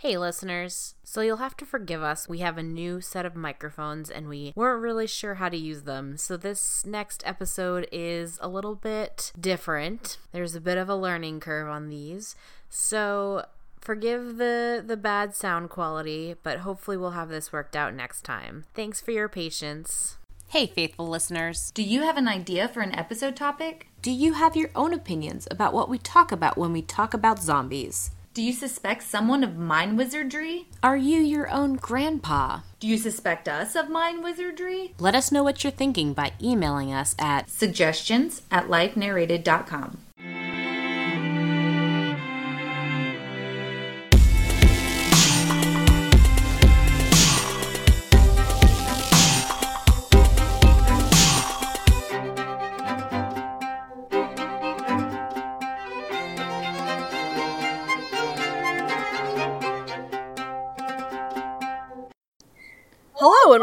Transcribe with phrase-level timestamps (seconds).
[0.00, 0.94] Hey, listeners.
[1.04, 2.26] So you'll have to forgive us.
[2.26, 5.82] We have a new set of microphones and we weren't really sure how to use
[5.82, 6.16] them.
[6.16, 10.16] So this next episode is a little bit different.
[10.32, 12.34] There's a bit of a learning curve on these.
[12.70, 13.44] So
[13.78, 18.64] forgive the the bad sound quality, but hopefully we'll have this worked out next time.
[18.74, 20.16] Thanks for your patience.
[20.48, 21.72] Hey, faithful listeners.
[21.74, 23.88] Do you have an idea for an episode topic?
[24.00, 27.42] Do you have your own opinions about what we talk about when we talk about
[27.42, 28.12] zombies?
[28.32, 30.68] Do you suspect someone of mind wizardry?
[30.84, 32.60] Are you your own grandpa?
[32.78, 34.94] Do you suspect us of mind wizardry?
[35.00, 39.98] Let us know what you're thinking by emailing us at Suggestions at lifenarrated.com.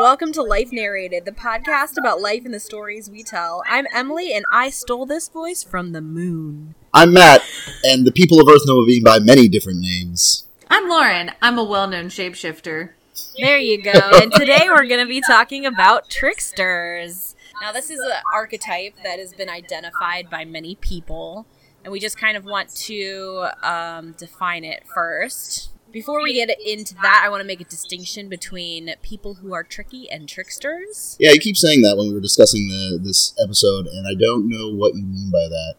[0.08, 3.62] welcome to Life Narrated, the podcast about life and the stories we tell.
[3.68, 6.76] I'm Emily and I stole this voice from the moon.
[6.94, 7.42] I'm Matt,
[7.84, 10.48] and the people of Earth know me by many different names.
[10.70, 11.32] I'm Lauren.
[11.42, 12.92] I'm a well known shapeshifter.
[13.38, 13.92] There you go.
[14.14, 17.36] and today we're going to be talking about tricksters.
[17.60, 21.46] Now, this is an archetype that has been identified by many people,
[21.84, 25.72] and we just kind of want to um, define it first.
[25.98, 29.64] Before we get into that, I want to make a distinction between people who are
[29.64, 31.18] tricky and tricksters.
[31.20, 34.48] Yeah, you keep saying that when we were discussing the, this episode, and I don't
[34.48, 35.74] know what you mean by that.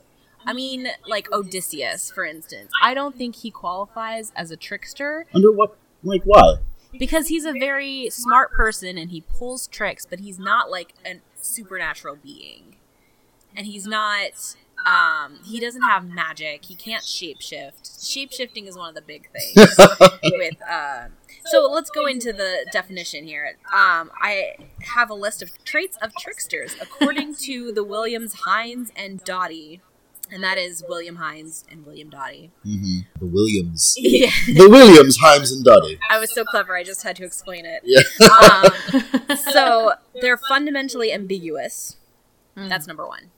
[0.45, 2.73] I mean, like Odysseus, for instance.
[2.83, 5.79] I don't think he qualifies as a trickster Under what?
[6.03, 6.57] Like, why?
[6.99, 11.21] because he's a very smart person and he pulls tricks, but he's not like a
[11.37, 12.75] supernatural being.
[13.57, 14.57] And he's not
[14.87, 16.65] um he doesn't have magic.
[16.67, 17.83] He can't shapeshift.
[17.83, 19.77] Shapeshifting is one of the big things
[20.25, 21.07] with uh
[21.45, 23.57] so let's go into the definition here.
[23.73, 24.55] Um, I
[24.95, 29.81] have a list of traits of tricksters according to the Williams, Hynes, and Doty,
[30.31, 32.51] and that is William Hynes and William Doty.
[32.65, 33.95] hmm The Williams.
[33.99, 35.99] Yeah, The Williams, Hynes, and Doty.
[36.11, 36.77] I was so clever.
[36.77, 37.81] I just had to explain it.
[37.85, 38.03] Yeah.
[39.31, 41.97] um, so they're fundamentally ambiguous.
[42.57, 43.31] That's number one.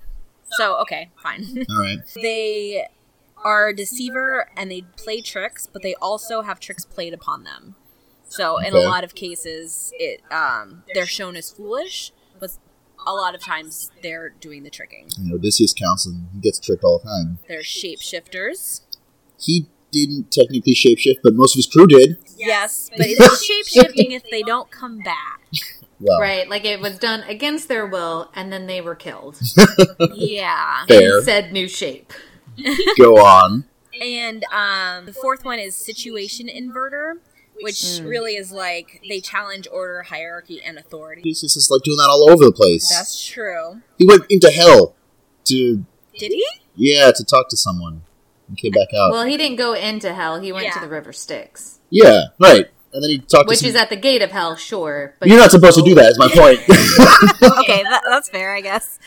[0.53, 1.65] So okay, fine.
[1.71, 1.99] All right.
[2.21, 2.87] they
[3.45, 7.77] are a deceiver and they play tricks, but they also have tricks played upon them.
[8.29, 12.51] So in a lot of cases, it um, they're shown as foolish, but
[13.05, 15.09] a lot of times they're doing the tricking.
[15.19, 17.39] And Odysseus counts, and he gets tricked all the time.
[17.49, 18.83] They're shapeshifters.
[19.39, 22.19] He didn't technically shapeshift, but most of his crew did.
[22.37, 25.41] Yes, but it's shapeshifting if they don't come back.
[26.01, 29.39] Well, Right, like it was done against their will and then they were killed
[30.15, 30.87] Yeah.
[30.87, 31.19] fair.
[31.19, 32.13] in said new shape.
[32.99, 33.65] Go on.
[34.01, 37.15] And um, the fourth one is situation inverter,
[37.61, 41.21] which really is like they challenge order, hierarchy, and authority.
[41.23, 42.89] Odysseus is like doing that all over the place.
[42.89, 43.83] That's true.
[43.99, 44.95] he went into hell
[45.45, 45.85] to,
[46.19, 46.47] Did he?
[46.77, 48.03] yeah, to talk to someone,
[48.49, 49.11] and came back out.
[49.13, 51.81] Well, he didn't go into hell, he went to the River Styx.
[51.91, 52.69] yeah, right.
[52.93, 55.15] And then he talked Which to some, is at the gate of hell, sure.
[55.21, 56.11] But You're not supposed to do that.
[56.11, 56.59] Is my point.
[57.61, 58.99] okay, that, that's fair, I guess.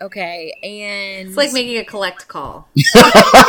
[0.00, 2.68] Okay, and It's like making a collect call.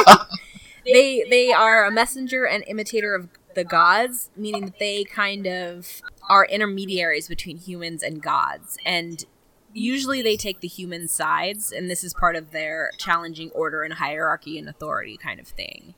[0.86, 6.02] they they are a messenger and imitator of the gods, meaning that they kind of
[6.30, 9.26] are intermediaries between humans and gods, and
[9.74, 13.96] usually they take the human sides, and this is part of their challenging order and
[13.96, 15.94] hierarchy and authority kind of thing.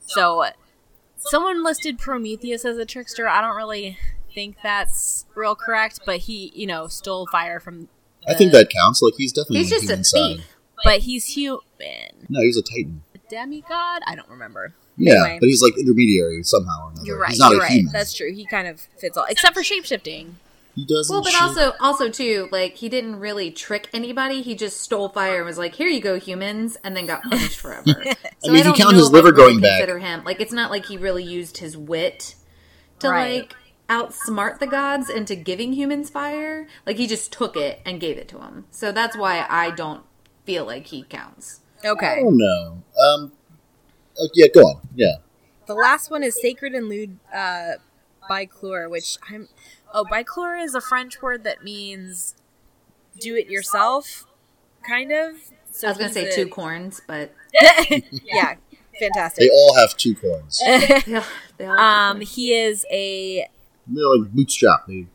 [0.00, 0.46] So,
[1.20, 3.28] someone listed Prometheus as a trickster.
[3.28, 3.98] I don't really
[4.34, 7.88] think that's real correct, but he, you know, stole fire from.
[8.28, 9.00] I think that counts.
[9.02, 10.44] Like he's definitely He's on the just a human side.
[10.44, 10.56] thief.
[10.84, 12.26] But he's human.
[12.28, 13.02] No, he's a titan.
[13.14, 14.02] A demigod?
[14.06, 14.74] I don't remember.
[14.96, 15.38] Yeah, Anyway.
[15.40, 17.06] but he's like intermediary somehow or another.
[17.06, 17.30] You're right.
[17.30, 17.70] He's not you're a right.
[17.72, 17.92] human.
[17.92, 18.32] That's true.
[18.34, 20.32] He kind of fits all, except for shapeshifting.
[20.74, 21.12] He doesn't.
[21.12, 24.40] Well, but shape- also, also too, like he didn't really trick anybody.
[24.42, 27.58] He just stole fire and was like, "Here you go, humans," and then got punished
[27.60, 27.84] forever.
[27.84, 29.78] So I mean, if you don't count know his if I liver really going back-
[29.80, 32.34] consider him like it's not like he really used his wit
[33.00, 33.40] to Right.
[33.40, 33.54] like
[33.88, 36.68] outsmart the gods into giving humans fire.
[36.86, 38.66] Like he just took it and gave it to them.
[38.70, 40.02] So that's why I don't
[40.44, 41.60] feel like he counts.
[41.84, 42.20] Okay.
[42.24, 42.82] Oh no.
[43.04, 43.32] Um.
[44.20, 44.80] oh, yeah, go on.
[44.94, 45.14] Yeah.
[45.66, 47.72] The last one is sacred and lewd uh,
[48.30, 49.48] bricoleur, which I'm.
[49.92, 52.34] Oh, bricoleur is a French word that means
[53.18, 54.26] do it yourself,
[54.86, 55.34] kind of.
[55.72, 59.50] So I was gonna say he's two corns, but yeah, They fantastic.
[59.52, 60.60] all have two corns.
[60.64, 61.24] yeah,
[61.56, 62.34] they all have two Um, corns.
[62.34, 63.48] he is a
[63.86, 64.86] They're like bootstrap.
[64.86, 65.06] They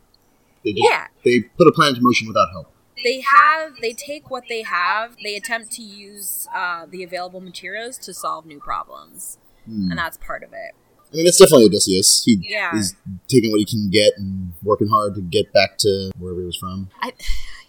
[0.63, 1.07] they just, Yeah.
[1.23, 2.71] they put a plan into motion without help.
[3.03, 7.97] they have they take what they have they attempt to use uh, the available materials
[7.99, 9.89] to solve new problems Hmm.
[9.91, 10.73] and that's part of it
[11.15, 12.23] I mean, it's definitely Odysseus.
[12.25, 12.71] He Yeah.
[12.75, 12.93] he's
[13.29, 16.57] taking what he can get and working hard to get back to wherever he was
[16.57, 16.89] from.
[17.01, 17.13] I,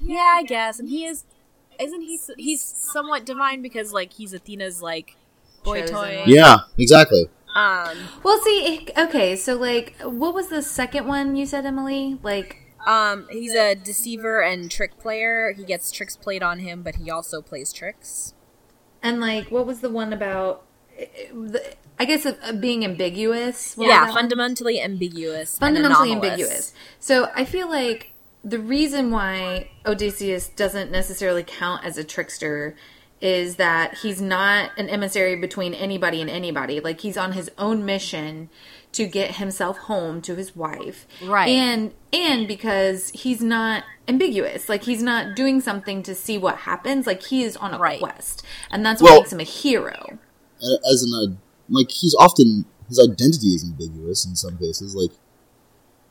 [0.01, 0.81] yeah, I guess.
[0.81, 1.25] And he is,
[1.79, 2.19] isn't he?
[2.39, 5.17] He's somewhat divine because like he's Athena's like
[5.63, 6.23] boy Chosen toy.
[6.27, 7.27] Yeah, exactly.
[7.55, 12.19] Um, Well, see, okay, so like, what was the second one you said, Emily?
[12.23, 15.55] Like, um, he's a deceiver and trick player.
[15.57, 18.35] He gets tricks played on him, but he also plays tricks.
[19.03, 20.66] and like, what was the one about?
[21.33, 23.75] The- I guess uh, being ambiguous.
[23.77, 25.59] What yeah, fundamentally ambiguous.
[25.59, 26.31] fundamentally anomalous.
[26.33, 26.75] ambiguous.
[27.01, 28.13] So I feel like
[28.45, 32.77] the reason why Odysseus doesn't necessarily count as a trickster
[33.23, 36.81] is that he's not an emissary between anybody and anybody.
[36.81, 38.51] Like he's on his own mission
[38.93, 41.07] to get himself home to his wife.
[41.25, 41.49] Right.
[41.49, 44.69] And and because he's not ambiguous.
[44.69, 47.07] Like he's not doing something to see what happens.
[47.07, 48.01] Like he is on a Right.
[48.01, 48.43] quest.
[48.71, 50.19] And that's what Well- makes him a hero.
[50.63, 51.35] A- As an uh,
[51.69, 54.95] like, he's often his identity is ambiguous in some cases.
[54.95, 55.11] Like,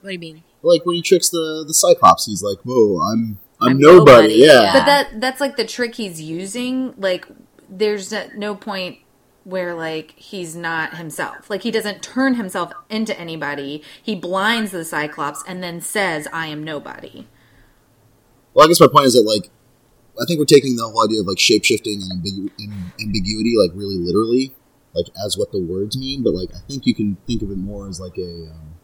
[0.01, 0.43] What do you mean?
[0.61, 4.33] like when he tricks the the Cyclops, he's like, "Whoa, I'm I'm, I'm nobody." nobody,
[4.35, 4.61] Yeah.
[4.63, 4.73] yeah.
[4.73, 6.93] But that that's like the trick he's using.
[6.97, 7.25] Like
[7.69, 8.99] there's no point
[9.43, 11.49] where like he's not himself.
[11.51, 13.83] Like he doesn't turn himself into anybody.
[14.01, 17.27] He blinds the Cyclops and then says, "I am nobody."
[18.53, 19.49] Well, I guess my point is that like,
[20.21, 23.71] I think we're taking the whole idea of like shapeshifting and, ambigu- and ambiguity like
[23.73, 24.53] really literally,
[24.93, 26.23] like as what the words mean.
[26.23, 28.75] But like, I think you can think of it more as like a um,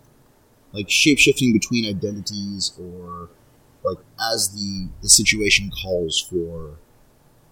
[0.73, 3.29] like shapeshifting between identities or
[3.83, 3.97] like
[4.33, 6.77] as the the situation calls for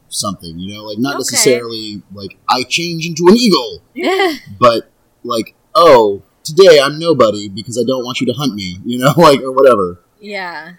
[0.10, 0.60] something.
[0.60, 1.20] You know, like not Okay.
[1.20, 3.82] necessarily like I change into an eagle,
[4.60, 4.92] but
[5.24, 8.80] like oh today I'm nobody because I don't want you to hunt me.
[8.86, 10.00] You know, like or whatever.
[10.20, 10.74] Yeah.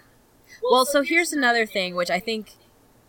[0.63, 2.51] Well, so here's another thing, which I think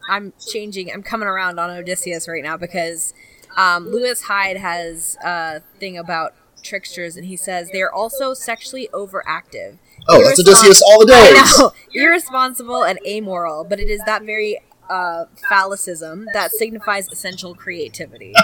[0.08, 0.92] I'm changing.
[0.92, 3.14] I'm coming around on Odysseus right now because
[3.56, 9.78] um, Lewis Hyde has a thing about tricksters, and he says they're also sexually overactive.
[10.08, 11.34] Oh, that's Odysseus all the days.
[11.36, 14.58] I know, irresponsible and amoral, but it is that very
[14.88, 18.34] uh, phallicism that signifies essential creativity.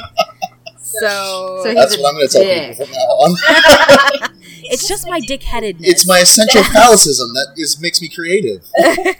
[0.80, 2.70] So, So That's what I'm going to tell dick.
[2.70, 3.36] people from now on.
[4.64, 5.80] it's just my dickheadedness.
[5.80, 8.64] it's my essential phallicism that is makes me creative.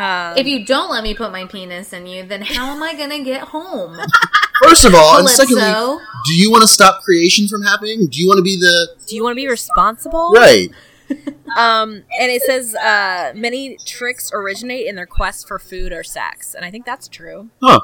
[0.00, 2.94] Um, If you don't let me put my penis in you, then how am I
[2.94, 3.96] going to get home?
[4.62, 6.00] First of all, and secondly, Calypso.
[6.26, 8.06] do you want to stop creation from happening?
[8.08, 10.32] Do you want to be the do you want to be responsible?
[10.32, 10.70] right?
[11.56, 16.54] Um, and it says uh, many tricks originate in their quest for food or sex,
[16.54, 17.48] and I think that's true.
[17.62, 17.80] Huh?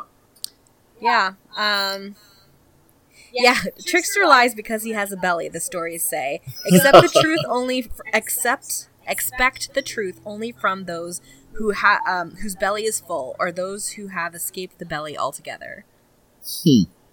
[1.01, 1.33] Yeah.
[1.57, 2.15] Um,
[3.33, 3.57] yeah.
[3.87, 5.49] Trickster lies because he has a belly.
[5.49, 6.43] The stories say.
[6.67, 7.85] except the truth only.
[7.85, 11.23] F- accept expect the truth only from those
[11.55, 15.85] who ha- um, whose belly is full, or those who have escaped the belly altogether.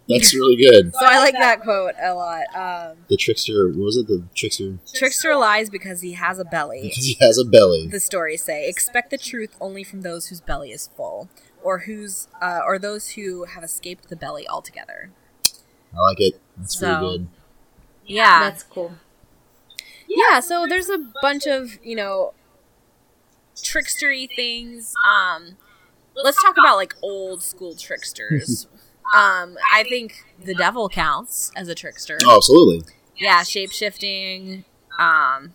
[0.10, 0.94] That's really good.
[0.94, 2.46] So I like that quote a lot.
[2.56, 4.08] Um, The trickster, what was it?
[4.08, 6.82] The trickster Trickster lies because he has a belly.
[6.90, 7.88] because he has a belly.
[7.88, 11.30] the stories say expect the truth only from those whose belly is full
[11.64, 15.12] or whose uh, or those who have escaped the belly altogether
[15.94, 16.42] I like it.
[16.58, 17.28] That's So- really good.
[18.08, 18.94] yeah That's cool.
[20.08, 22.34] yeah so there's a bunch of you know
[23.56, 25.58] trickstery things um
[26.16, 28.68] let's talk about like old school tricksters
[29.16, 32.94] um i think the devil counts as a trickster Oh, absolutely.
[33.18, 34.66] yeah shape-shifting
[35.00, 35.54] um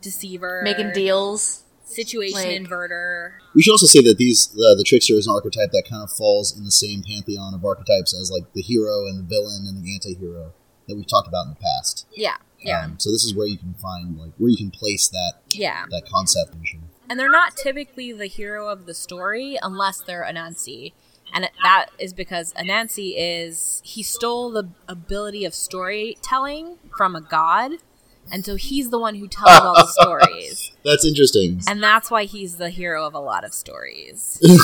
[0.00, 1.64] deceiver Making deals.
[1.84, 5.70] situation like- inverter We should also say that these the, the trickster is an archetype
[5.72, 9.18] that kind of falls in the same pantheon of archetypes as like the hero and
[9.18, 10.52] the villain and the anti-hero
[10.88, 12.06] that we've talked about in the past.
[12.14, 15.08] yeah yeah Um, so this is where you can find like where you can place
[15.08, 16.54] that yeah that concept.
[17.12, 20.94] And they're not typically the hero of the story unless they're Anansi.
[21.34, 27.72] And that is because Anansi is he stole the ability of storytelling from a god,
[28.32, 31.60] and so he's the one who tells all the stories, That's interesting.
[31.68, 34.40] and that's why he's the hero of a lot of stories.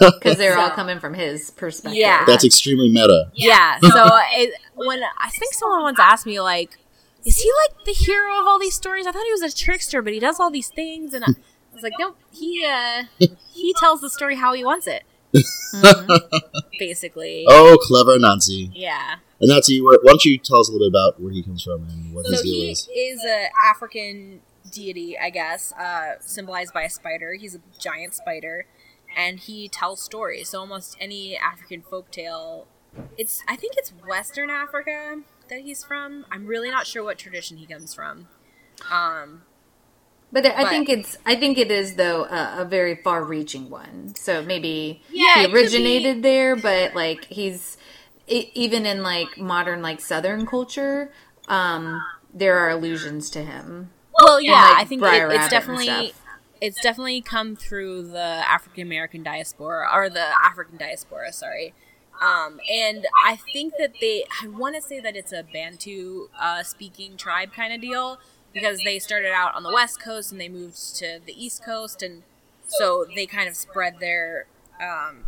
[0.00, 1.98] Because they're all coming from his perspective.
[1.98, 2.24] Yeah.
[2.26, 3.30] That's extremely meta.
[3.34, 3.78] Yeah.
[3.82, 6.76] So it, when I think someone once asked me like,
[7.24, 10.02] "Is he like the hero of all these stories?" I thought he was a trickster,
[10.02, 11.28] but he does all these things, and I
[11.76, 12.16] was like, nope.
[12.32, 13.04] he uh,
[13.52, 15.04] he tells the story how he wants it."
[16.78, 17.44] Basically.
[17.48, 18.70] Oh, clever Nancy.
[18.74, 19.16] Yeah.
[19.40, 21.82] And Nancy, why don't you tell us a little bit about where he comes from
[21.88, 22.88] and what his So deal he is?
[22.94, 24.40] is a African
[24.70, 27.34] deity, I guess, uh, symbolized by a spider.
[27.34, 28.66] He's a giant spider,
[29.16, 30.48] and he tells stories.
[30.50, 32.64] So almost any African folktale,
[33.18, 36.24] it's I think it's Western Africa that he's from.
[36.30, 38.28] I'm really not sure what tradition he comes from.
[38.90, 39.42] Um,
[40.32, 44.14] But I But- think it's I think it is though a, a very far-reaching one.
[44.16, 47.76] So maybe Yeah, he originated there, but like he's
[48.26, 51.12] even in like modern like Southern culture,
[51.48, 52.02] um,
[52.34, 53.90] there are allusions to him.
[54.20, 56.12] Well, yeah, like, I think it, it's definitely
[56.60, 61.32] it's definitely come through the African American diaspora or the African diaspora.
[61.32, 61.74] Sorry.
[62.20, 66.62] Um, and I think that they, I want to say that it's a Bantu uh,
[66.62, 68.18] speaking tribe kind of deal
[68.56, 72.02] because they started out on the west coast and they moved to the east coast,
[72.02, 72.22] and
[72.66, 74.46] so they kind of spread their
[74.80, 75.24] um,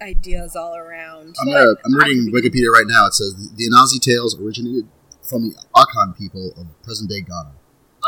[0.00, 1.36] ideas all around.
[1.38, 3.06] I'm, gonna, I'm reading Wikipedia right now.
[3.06, 4.88] It says the Anansi tales originated
[5.20, 7.52] from the Akan people of present day Ghana.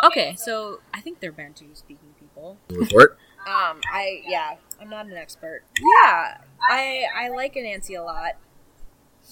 [0.06, 2.56] Okay, so I think they're Bantu speaking people.
[2.70, 3.18] Report.
[3.46, 5.64] Um, I yeah, I'm not an expert.
[5.78, 6.38] Yeah,
[6.70, 8.36] I I like Anansi a lot.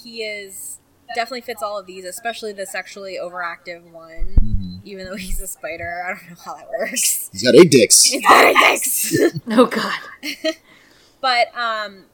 [0.03, 0.81] He is
[1.15, 4.37] definitely fits all of these, especially the sexually overactive one.
[4.41, 4.81] Mhm.
[4.85, 7.29] Even though he's a spider, I don't know how that works.
[7.33, 8.03] He's got eight dicks.
[8.13, 9.41] It's very dicks.
[9.51, 9.99] Oh God.
[11.21, 12.07] but um,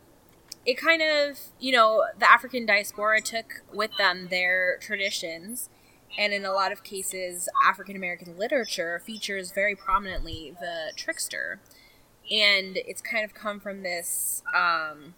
[0.66, 5.68] it kind of you know the African diaspora took with them their traditions.
[6.18, 11.60] And in a lot of cases, African American literature features very prominently the trickster.
[12.30, 15.14] and it's kind of come from this um,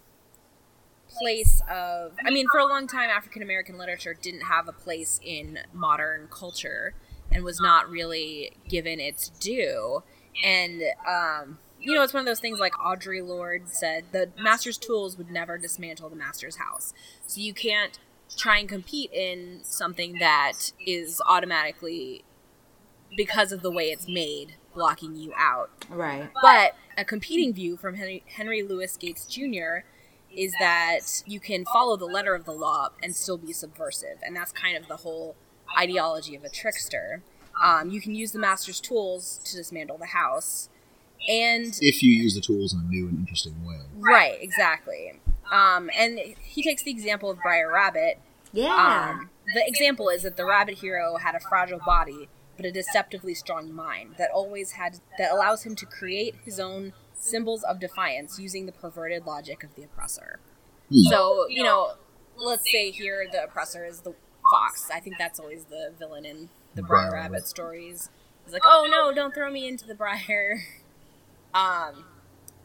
[1.19, 5.19] place of i mean for a long time african american literature didn't have a place
[5.23, 6.93] in modern culture
[7.31, 10.03] and was not really given its due
[10.43, 14.77] and um, you know it's one of those things like audre lorde said the master's
[14.77, 16.93] tools would never dismantle the master's house
[17.27, 17.99] so you can't
[18.37, 22.23] try and compete in something that is automatically
[23.17, 26.29] because of the way it's made blocking you out Right.
[26.41, 29.79] but a competing view from Henry, Henry Louis Gates Jr.
[30.35, 34.17] is that you can follow the letter of the law and still be subversive.
[34.25, 35.35] And that's kind of the whole
[35.77, 37.21] ideology of a trickster.
[37.61, 40.69] Um, you can use the master's tools to dismantle the house.
[41.29, 43.77] And If you use the tools in a new and interesting way.
[43.97, 45.19] right, exactly.
[45.51, 48.19] Um, and he takes the example of Briar Rabbit.
[48.53, 49.13] Yeah.
[49.19, 53.33] Um, the example is that the rabbit hero had a fragile body, but a deceptively
[53.33, 58.39] strong mind that always had that allows him to create his own symbols of defiance
[58.39, 60.39] using the perverted logic of the oppressor.
[60.89, 61.03] Hmm.
[61.09, 61.93] So, you know,
[62.35, 64.13] let's say here the oppressor is the
[64.51, 64.89] fox.
[64.93, 67.47] I think that's always the villain in the Briar Briar Rabbit Rabbit.
[67.47, 68.09] stories.
[68.43, 70.63] He's like, "Oh no, don't throw me into the briar."
[71.53, 72.05] Um,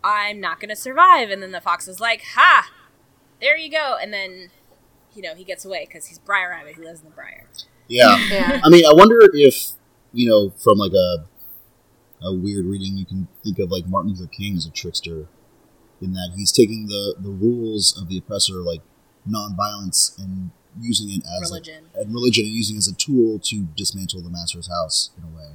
[0.05, 1.31] I'm not gonna survive.
[1.31, 2.71] And then the fox is like, "Ha,
[3.41, 4.51] there you go." And then,
[5.13, 7.49] you know, he gets away because he's Briar Rabbit who lives in the briar.
[7.89, 8.17] Yeah.
[8.31, 8.61] yeah.
[8.63, 9.73] I mean, I wonder if,
[10.13, 11.25] you know, from like a
[12.23, 15.29] a weird reading, you can think of like Martin Luther King as a trickster
[16.01, 18.83] in that he's taking the, the rules of the oppressor, like
[19.29, 21.87] nonviolence, and using it as Religion.
[21.95, 25.25] A, and religion and using it as a tool to dismantle the master's house in
[25.25, 25.53] a way.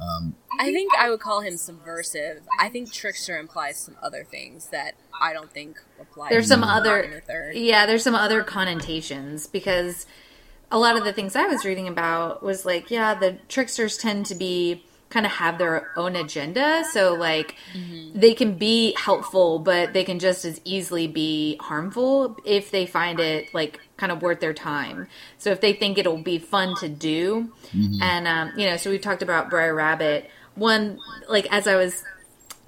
[0.00, 2.42] Um, I think I would call him subversive.
[2.60, 6.28] I think trickster implies some other things that I don't think apply.
[6.30, 10.06] There's to some other yeah there's some other connotations because
[10.70, 14.26] a lot of the things i was reading about was like yeah the tricksters tend
[14.26, 16.84] to be kind of have their own agenda.
[16.92, 17.54] So like
[18.14, 23.20] they can be helpful but they can just as easily be harmful if they find
[23.20, 25.08] it like kind of worth their time.
[25.38, 27.52] So if they think it'll be fun to do
[28.02, 30.30] and um, you know so we talked about briar rabbit.
[30.54, 30.98] One
[31.28, 32.02] like as i was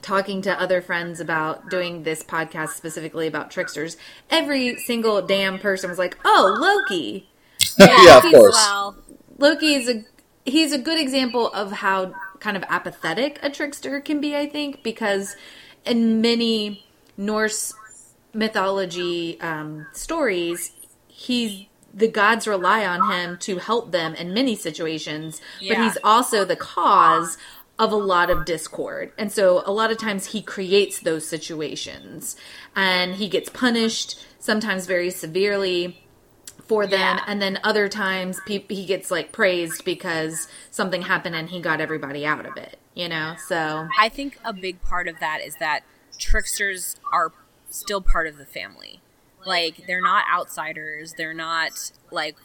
[0.03, 3.97] talking to other friends about doing this podcast specifically about tricksters,
[4.31, 7.29] every single damn person was like, "Oh, Loki."
[7.79, 8.55] yeah, of course.
[8.55, 8.97] Well,
[9.39, 10.05] Loki is a
[10.45, 14.83] he's a good example of how kind of apathetic a trickster can be, I think,
[14.83, 15.37] because
[15.85, 16.85] in many
[17.17, 17.75] Norse
[18.33, 20.73] mythology um, stories,
[21.09, 26.45] he's the gods rely on him to help them in many situations, but he's also
[26.45, 27.37] the cause
[27.81, 29.11] of a lot of discord.
[29.19, 32.37] And so a lot of times he creates those situations
[32.77, 36.01] and he gets punished sometimes very severely
[36.71, 37.25] for them Yeah.
[37.27, 41.81] and then other times pe- he gets like praised because something happened and he got
[41.81, 43.35] everybody out of it, you know?
[43.49, 45.83] So I think a big part of that is that
[46.17, 47.33] tricksters are
[47.71, 49.01] still part of the family.
[49.45, 51.15] Like they're not outsiders.
[51.15, 52.37] They're not like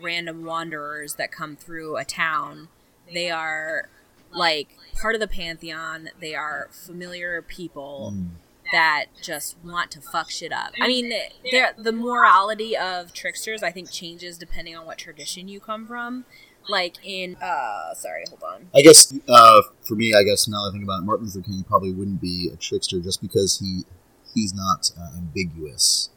[0.00, 2.68] random wanderers that come through a town.
[3.12, 3.90] They are
[4.32, 6.08] like part of the pantheon.
[6.22, 8.26] They are familiar people hmm.
[8.72, 10.72] That just want to fuck shit up.
[10.80, 11.12] I mean,
[11.50, 16.24] they're- the morality of tricksters I think changes depending on what tradition you come from.
[16.66, 18.68] Like in uh sorry, hold on.
[18.74, 21.42] I guess uh, for me, I guess now that I think about it, Martin Luther
[21.42, 23.82] King probably wouldn't be a trickster just because he
[24.34, 26.08] he's not uh, ambiguous.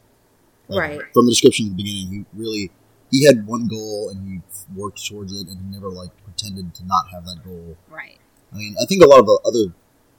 [0.68, 1.00] Like, Right.
[1.12, 2.70] From the description at the beginning, he really
[3.10, 4.40] he had one goal and he
[4.74, 7.76] worked towards it, and he never like pretended to not have that goal.
[7.90, 8.18] Right.
[8.52, 9.74] I mean, I think a lot of the other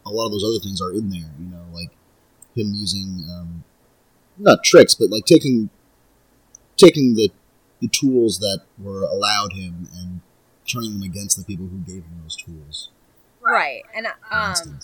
[0.05, 1.31] a lot of those other things are in there.
[1.39, 1.89] You know, like
[2.55, 3.63] him using um,
[4.37, 5.69] not tricks, but like taking
[6.77, 7.29] taking the
[7.81, 10.21] the tools that were allowed him and
[10.67, 12.89] turning them against the people who gave him those tools.
[13.41, 13.83] Right.
[13.95, 14.79] And um.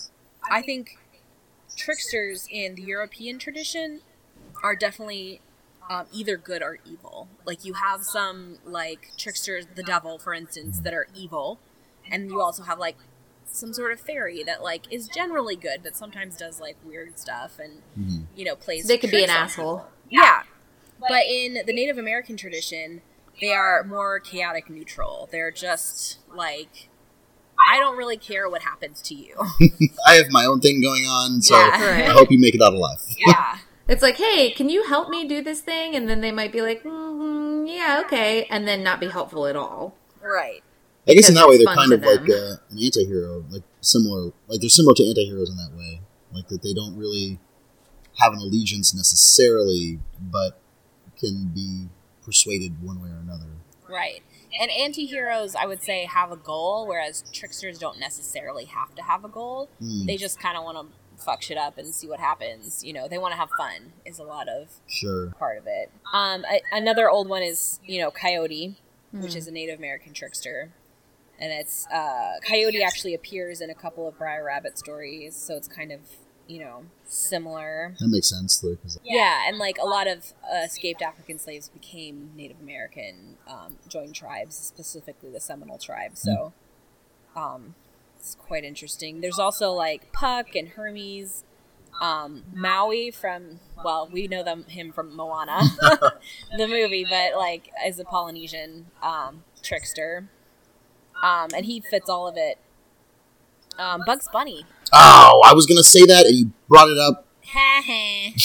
[0.50, 0.98] I think
[1.76, 4.00] tricksters in the European tradition
[4.62, 5.40] are definitely
[5.88, 7.28] um, either good or evil.
[7.44, 11.58] Like you have some like tricksters, the devil, for instance, that are evil,
[12.10, 12.96] and you also have like
[13.46, 17.58] some sort of fairy that like is generally good, but sometimes does like weird stuff
[17.58, 18.26] and Mhm.
[18.36, 18.86] you know plays.
[18.86, 19.78] They could be an asshole.
[19.78, 19.90] people.
[20.10, 20.42] Yeah,
[21.00, 23.02] but in the Native American tradition,
[23.40, 25.28] they are more chaotic neutral.
[25.30, 26.88] They're just like.
[27.68, 29.34] I don't really care what happens to you.
[30.06, 31.70] I have my own thing going on, so Yeah.
[32.10, 33.00] I hope you make it out alive.
[33.26, 33.58] yeah.
[33.88, 35.96] It's like, hey, can you help me do this thing?
[35.96, 39.56] And then they might be like, mm, yeah, okay, and then not be helpful at
[39.56, 39.96] all.
[40.22, 40.62] Right.
[41.08, 44.32] I guess in that way they're kind to of like uh, an anti-hero, like similar,
[44.48, 46.00] like they're similar to anti-heroes in that way,
[46.32, 47.38] like that they don't really
[48.18, 50.58] have an allegiance necessarily, but
[51.18, 51.88] can be
[52.24, 53.46] persuaded one way or another.
[53.88, 54.22] Right.
[54.60, 59.24] And anti-heroes, I would say, have a goal, whereas tricksters don't necessarily have to have
[59.24, 59.68] a goal.
[59.78, 62.82] Hmm, They just kind of want to fuck shit up and see what happens.
[62.84, 65.28] You know, they want to have fun is a lot of sure.
[65.38, 65.90] part of it.
[66.12, 68.76] Um, I, another old one is, you know, Coyote,
[69.12, 70.72] which is a Native American trickster.
[71.38, 75.68] And it's, uh, Coyote actually appears in a couple of Briar Rabbit stories, so it's
[75.68, 76.00] kind of,
[76.46, 77.94] you know, similar.
[78.00, 81.68] That makes sense, though, because Yeah, and like a lot of uh, escaped African slaves
[81.68, 86.12] became Native American, um, joined tribes, specifically the Seminole tribe.
[86.16, 86.54] So,
[87.36, 87.74] um,
[88.18, 89.20] it's quite interesting.
[89.20, 91.44] There's also like Puck and Hermes,
[92.00, 95.60] um, Maui from well, we know them him from Moana,
[96.56, 100.28] the movie, but like as a Polynesian um, trickster,
[101.22, 102.58] um, and he fits all of it.
[103.78, 104.64] Um, Bugs Bunny.
[104.92, 107.26] oh, I was gonna say that, and you brought it up.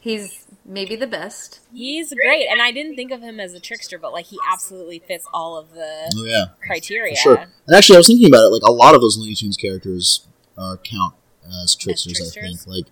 [0.00, 1.60] He's maybe the best.
[1.74, 5.00] He's great, and I didn't think of him as a trickster, but like he absolutely
[5.00, 7.14] fits all of the Oh yeah, criteria.
[7.16, 7.36] for sure.
[7.66, 8.52] And actually, I was thinking about it.
[8.52, 10.26] Like a lot of those Looney Tunes characters
[10.56, 11.14] are count
[11.62, 12.14] as tricksters.
[12.14, 12.64] I tricksters?
[12.64, 12.86] think, like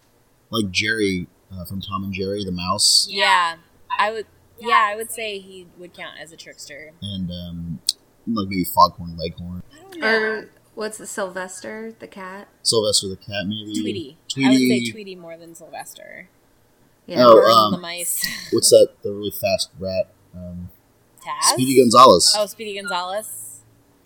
[0.50, 3.56] like Jerry uh, from Tom and Jerry, the mouse, Yeah,
[3.98, 4.26] I would.
[4.58, 6.92] Yeah, I would say he would count as a trickster.
[7.02, 7.80] and um,
[8.26, 10.06] like maybe Foghorn Leghorn, I don't know.
[10.08, 12.48] Or what's the Sylvester, the cat?
[12.62, 14.16] Sylvester the cat, maybe Tweety.
[14.28, 14.46] Tweety.
[14.46, 16.28] I would say Tweety more than Sylvester.
[17.06, 17.24] Yeah.
[17.24, 18.26] Oh, um, the mice.
[18.52, 18.88] What's that?
[19.02, 20.70] The really fast rat, um,
[21.24, 21.52] Taz.
[21.54, 23.60] Speedy Gonzalez, Oh, Speedy Gonzalez.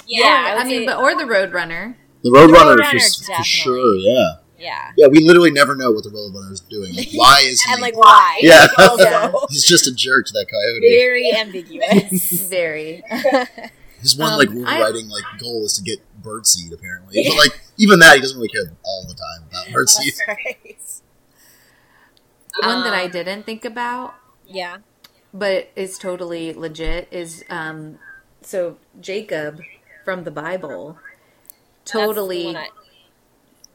[0.07, 1.95] Yeah, Yeah, I, would mean, say- but or the Roadrunner.
[2.23, 3.97] the Roadrunner, Roadrunner, for, for sure.
[3.97, 5.07] Yeah, yeah, yeah.
[5.07, 6.95] We literally never know what the Roadrunner is doing.
[6.95, 7.73] Like, why is he?
[7.73, 8.39] and like why?
[8.43, 8.67] Yeah.
[8.79, 10.91] also He's just a jerk to that coyote.
[10.91, 12.49] very ambiguous.
[12.51, 13.03] Very.
[14.01, 14.49] His one Um, like
[14.81, 18.49] writing like goal is to get birdseed apparently, but like even that he doesn't really
[18.49, 20.17] care all the time about birdseed.
[20.27, 20.77] That's right.
[22.63, 24.15] One that I Um, didn't think about,
[24.47, 24.79] Yeah.
[25.33, 27.99] but is totally legit, is um,
[28.43, 29.61] so Jacob
[30.05, 30.99] from the Bible.
[31.85, 32.47] That's the Totally.
[32.47, 32.69] one I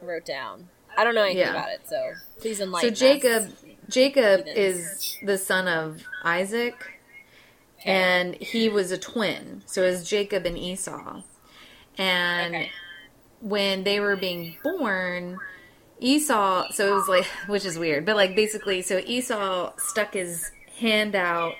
[0.01, 0.69] wrote down.
[0.97, 1.51] I don't know anything Yeah.
[1.51, 2.99] about it, so please So enlighten us.
[2.99, 3.53] Jacob,
[3.89, 6.94] Jacob is the son of Isaac,
[7.85, 9.63] and he was a twin.
[9.67, 11.23] So it was Jacob and Esau.
[11.97, 12.71] And Okay.
[13.41, 15.41] when they were being born,
[15.99, 20.51] Esau, so it was like, which is weird, but like basically, so Esau stuck his
[20.79, 21.53] hand out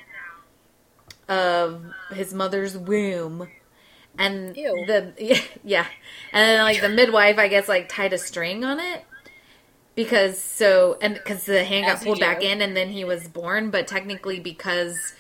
[1.27, 3.49] of his mother's womb.
[4.17, 4.85] And Ew.
[4.88, 5.13] the
[5.63, 5.88] yeah,
[6.31, 9.03] and then like the midwife, I guess, like tied a string on it
[9.95, 13.03] because so and because the hand got As you pulled back in, and then he
[13.03, 13.71] was born.
[13.71, 15.13] But technically, because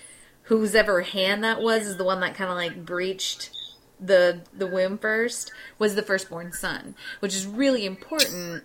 [0.45, 3.51] whose ever hand that was is the one that kind of like breached
[3.99, 8.63] the the womb first was the firstborn son, which is really important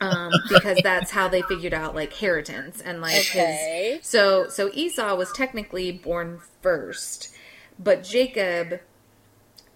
[0.00, 3.98] um, because that's how they figured out like inheritance and like Okay.
[4.00, 4.06] his.
[4.06, 7.30] So so Esau was technically born first,
[7.78, 8.80] but Jacob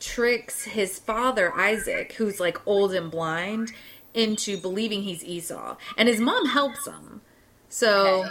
[0.01, 3.72] tricks his father Isaac, who's like old and blind,
[4.14, 7.22] into believing he's Esau, and his mom helps him.
[7.68, 8.24] So.
[8.24, 8.31] Okay.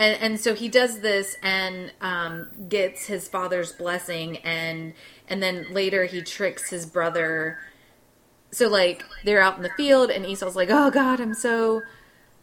[0.00, 4.94] And, and so he does this and um, gets his father's blessing and
[5.28, 7.58] and then later he tricks his brother
[8.50, 11.82] so like they're out in the field and Esau's like, "Oh God, I'm so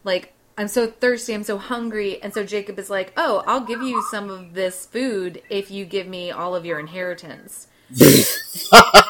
[0.04, 3.82] like I'm so thirsty, I'm so hungry." And so Jacob is like, "Oh, I'll give
[3.82, 7.68] you some of this food if you give me all of your inheritance."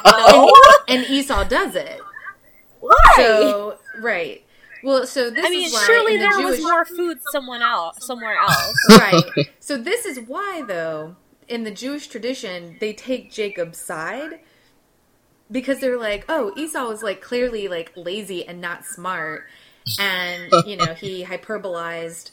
[0.05, 0.51] No.
[0.87, 2.01] And Esau does it.
[2.79, 2.93] Why?
[3.15, 4.43] So right.
[4.83, 8.05] Well, so this I mean, is surely in the there was more food someone else,
[8.05, 8.75] somewhere else.
[8.89, 9.23] right.
[9.59, 11.15] So this is why, though,
[11.47, 14.39] in the Jewish tradition, they take Jacob's side
[15.51, 19.45] because they're like, oh, Esau was like clearly like lazy and not smart,
[19.99, 22.31] and you know he hyperbolized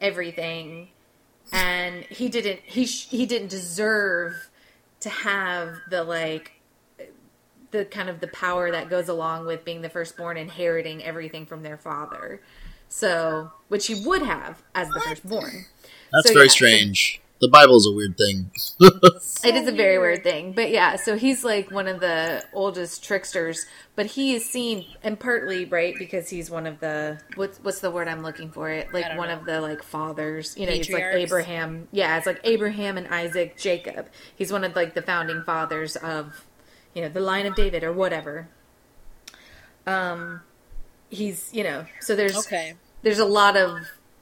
[0.00, 0.88] everything,
[1.52, 4.48] and he didn't he sh- he didn't deserve
[5.00, 6.52] to have the like
[7.78, 11.62] the kind of the power that goes along with being the firstborn inheriting everything from
[11.62, 12.40] their father.
[12.88, 15.66] So which he would have as the firstborn.
[16.12, 17.20] That's So, very yeah, so- strange.
[17.40, 18.50] the Bible is a weird thing.
[18.80, 23.04] it is a very weird thing but yeah so he's like one of the oldest
[23.04, 27.80] tricksters but he is seen and partly right because he's one of the what's what's
[27.80, 28.70] the word i'm looking for?
[28.70, 29.34] It like one know.
[29.36, 33.58] of the like fathers you know he's like abraham yeah it's like abraham and isaac
[33.58, 34.08] jacob.
[34.34, 36.46] He's one of like the founding fathers of
[36.96, 38.48] you know the line of david or whatever
[39.86, 40.40] um
[41.10, 42.74] he's you know so there's Okay.
[43.02, 43.78] there's a lot of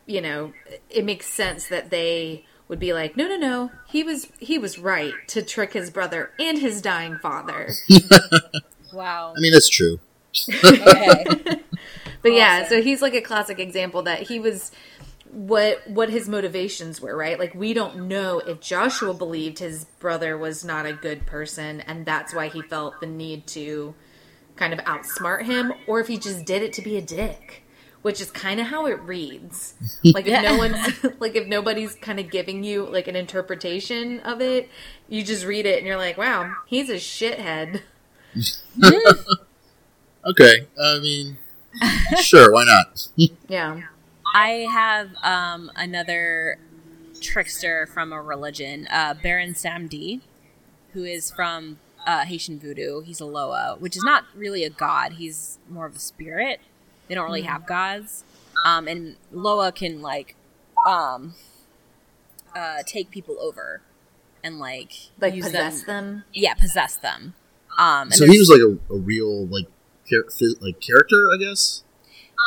[0.07, 0.53] you know
[0.91, 4.79] it makes sense that they would be like no no no he was he was
[4.79, 7.71] right to trick his brother and his dying father
[8.93, 9.35] Wow.
[9.37, 9.99] I mean, that's true.
[10.65, 11.25] Okay.
[12.23, 14.71] but yeah so he's like a classic example that he was
[15.35, 17.39] what what his motivations were right?
[17.39, 22.07] Like we don't know if joshua believed his brother was not a good person and
[22.07, 23.95] that's why he felt the need to
[24.57, 27.63] kind of outsmart him or if he just did it to be a dick
[28.03, 29.75] which is kind of how it reads.
[30.05, 34.41] Like if no one's like if nobody's kind of giving you like an interpretation of
[34.41, 34.69] it
[35.09, 37.83] you just read it and you're like wow he's a shithead.
[40.27, 41.37] Okay, I mean,
[42.23, 43.09] sure, why not?
[43.47, 43.83] yeah
[44.35, 46.59] I have um, another
[47.21, 50.21] trickster from a religion, uh, Baron Samedi,
[50.93, 53.01] who is from uh, Haitian voodoo.
[53.03, 55.15] He's a Loa, which is not really a god.
[55.15, 56.61] He's more of a spirit.
[57.09, 58.25] They don't really have gods.
[58.67, 60.35] Um, and Loa can like
[60.87, 61.35] um,
[62.57, 63.83] uh, take people over
[64.43, 66.07] and like like use possess them.
[66.07, 67.35] them Yeah, possess them.
[67.79, 69.67] Um, and So he was like a, a real like
[70.07, 70.25] char-
[70.61, 71.84] like character, I guess.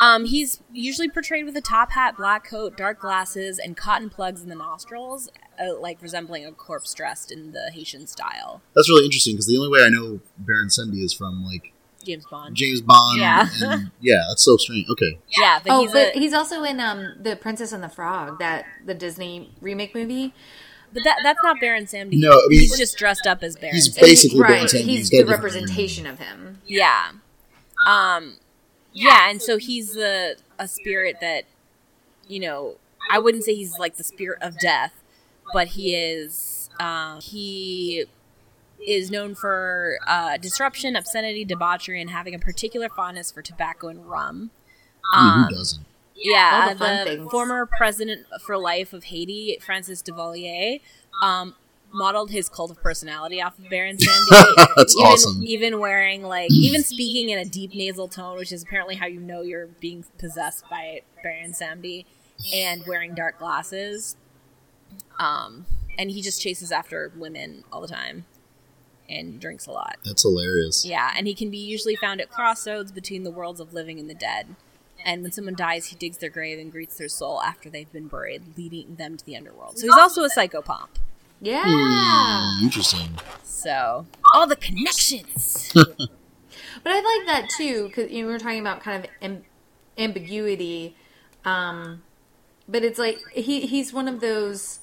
[0.00, 4.42] Um, he's usually portrayed with a top hat, black coat, dark glasses, and cotton plugs
[4.42, 5.28] in the nostrils,
[5.60, 8.62] uh, like resembling a corpse dressed in the Haitian style.
[8.74, 11.72] That's really interesting because the only way I know Baron Samedi is from like
[12.04, 12.54] James Bond.
[12.54, 13.18] James Bond.
[13.20, 13.48] Yeah.
[13.60, 14.88] and, yeah, that's so strange.
[14.88, 17.88] Okay, yeah, but oh, he's but a, he's also in um the Princess and the
[17.88, 20.32] Frog, that the Disney remake movie.
[20.92, 22.20] but that that's not Baron Samedi.
[22.20, 23.74] No, I mean- he's just dressed up as Baron.
[23.74, 24.00] He's Samedi.
[24.00, 24.68] Basically Baron right.
[24.70, 26.60] Samedi, He's he's the got a representation of him.
[26.66, 27.10] Yeah.
[27.86, 28.36] Um
[28.92, 31.44] yeah, and so he's the a spirit that
[32.26, 32.76] you know,
[33.10, 34.92] I wouldn't say he's like the spirit of death,
[35.52, 38.04] but he is um he
[38.86, 44.08] is known for uh, disruption, obscenity, debauchery, and having a particular fondness for tobacco and
[44.08, 44.50] rum.
[45.16, 45.84] Ooh, Um, who doesn't?
[46.14, 50.80] yeah, All the fun the former president for life of Haiti, Francis Duvalier,
[51.22, 51.54] um,
[51.92, 54.66] modeled his cult of personality off of Baron Samedi.
[54.76, 55.42] That's even, awesome.
[55.44, 59.20] Even wearing like, even speaking in a deep nasal tone, which is apparently how you
[59.20, 62.04] know you're being possessed by Baron Samedi,
[62.54, 64.16] and wearing dark glasses.
[65.18, 65.66] Um,
[65.98, 68.26] and he just chases after women all the time,
[69.08, 69.96] and drinks a lot.
[70.04, 70.84] That's hilarious.
[70.84, 74.08] Yeah, and he can be usually found at crossroads between the worlds of living and
[74.08, 74.54] the dead.
[75.04, 78.08] And when someone dies, he digs their grave and greets their soul after they've been
[78.08, 79.78] buried, leading them to the underworld.
[79.78, 80.88] So he's also a psychopomp.
[81.40, 82.58] Yeah.
[82.62, 83.18] Interesting.
[83.44, 85.72] So all the connections.
[86.84, 89.44] But I like that too because you were talking about kind of am-
[89.98, 90.94] ambiguity.
[91.44, 92.02] Um,
[92.68, 94.78] but it's like he he's one of those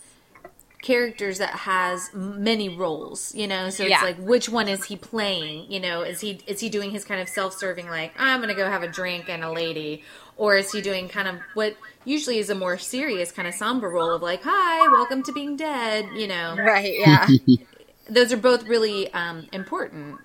[0.82, 3.70] characters that has many roles, you know.
[3.70, 4.02] So it's Yeah.
[4.02, 5.72] like which one is he playing?
[5.72, 8.56] You know, is he is he doing his kind of self-serving like I'm going to
[8.56, 10.04] go have a drink and a lady,
[10.36, 13.90] or is he doing kind of what usually is a more serious kind of somber
[13.90, 17.28] role of like Hi, welcome to being dead, you know right, yeah.
[18.10, 20.20] those are both really um, important.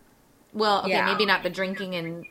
[0.53, 1.07] Well, okay, Yeah.
[1.07, 2.25] maybe not the drinking and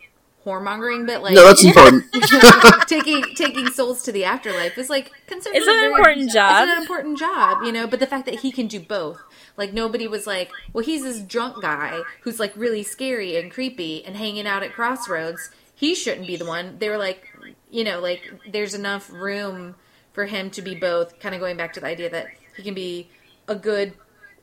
[0.46, 2.06] whoremongering, but like No, that's important.
[2.88, 6.64] taking taking souls to the afterlife is like considered It's an very- important job.
[6.68, 7.88] It's an important job, you know.
[7.88, 9.20] But the fact that he can do both,
[9.58, 14.04] like nobody was like, well, he's this drunk guy who's like really scary and creepy
[14.06, 15.50] and hanging out at crossroads.
[15.76, 16.78] He shouldn't be the one.
[16.80, 17.26] They were like,
[17.70, 19.76] you know, like there's enough room
[20.14, 21.20] for him to be both.
[21.20, 22.28] Kind of going back to the idea that
[22.58, 23.10] he can be
[23.48, 23.94] a good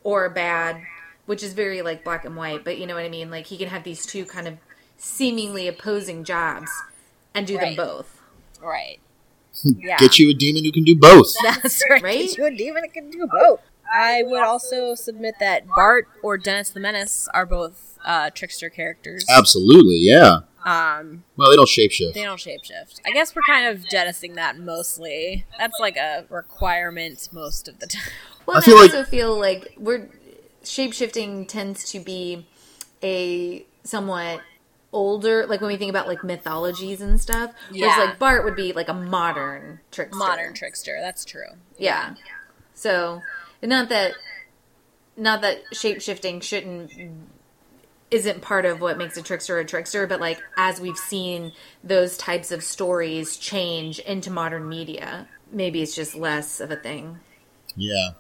[0.02, 0.80] or a bad,
[1.26, 2.64] which is very like black and white.
[2.64, 3.30] But you know what I mean?
[3.30, 4.58] Like he can have these two kind of
[4.96, 6.70] seemingly opposing jobs
[7.34, 7.76] and do Right.
[7.76, 8.20] them both.
[8.62, 8.98] Right.
[9.64, 9.96] Yeah.
[9.98, 11.34] Get you a demon who can do both.
[11.42, 12.02] That's right.
[12.02, 12.28] Right?
[12.28, 13.60] Get you a demon that can do both.
[13.92, 19.24] I would also submit that Bart or Dennis the Menace are both uh, trickster characters.
[19.30, 20.38] Absolutely, yeah.
[20.66, 22.14] Um, Well, they don't shapeshift.
[22.14, 23.00] they don't shapeshift.
[23.06, 25.46] I guess we're kind of jettisoning that mostly.
[25.58, 28.02] That's like a requirement most of the time.
[28.46, 30.08] Well, I feel I like- also feel like we're
[30.64, 32.46] shapeshifting tends to be
[33.02, 34.40] a somewhat
[34.92, 37.52] older, like when we think about like mythologies and stuff.
[37.70, 37.86] Yeah.
[37.86, 40.18] Whereas like Bart would be like a modern trickster.
[40.18, 40.98] Modern trickster.
[41.00, 41.50] That's true.
[41.78, 42.14] yeah.
[42.74, 43.22] So,
[43.62, 44.14] not that
[45.16, 46.92] not that shapeshifting shouldn't
[48.10, 52.16] isn't part of what makes a trickster a trickster, but like as we've seen those
[52.16, 57.18] types of stories change into modern media, maybe it's just less of a thing.
[57.74, 58.10] Yeah.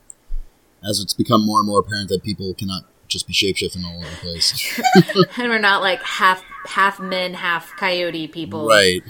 [0.88, 4.10] As it's become more and more apparent that people cannot just be shapeshifting all over
[4.10, 4.80] the place.
[5.36, 8.66] and we're not like half half men, half coyote people.
[8.66, 9.02] right.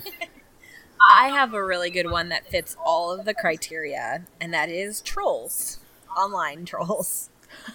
[1.09, 5.01] I have a really good one that fits all of the criteria, and that is
[5.01, 5.79] trolls.
[6.17, 7.31] Online trolls.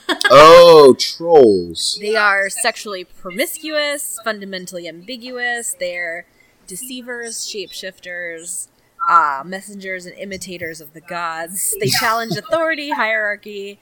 [0.30, 1.98] Oh, trolls.
[2.02, 5.76] They are sexually promiscuous, fundamentally ambiguous.
[5.80, 6.26] They're
[6.68, 8.68] deceivers, shapeshifters,
[9.10, 11.76] uh, messengers, and imitators of the gods.
[11.80, 13.80] They challenge authority, hierarchy,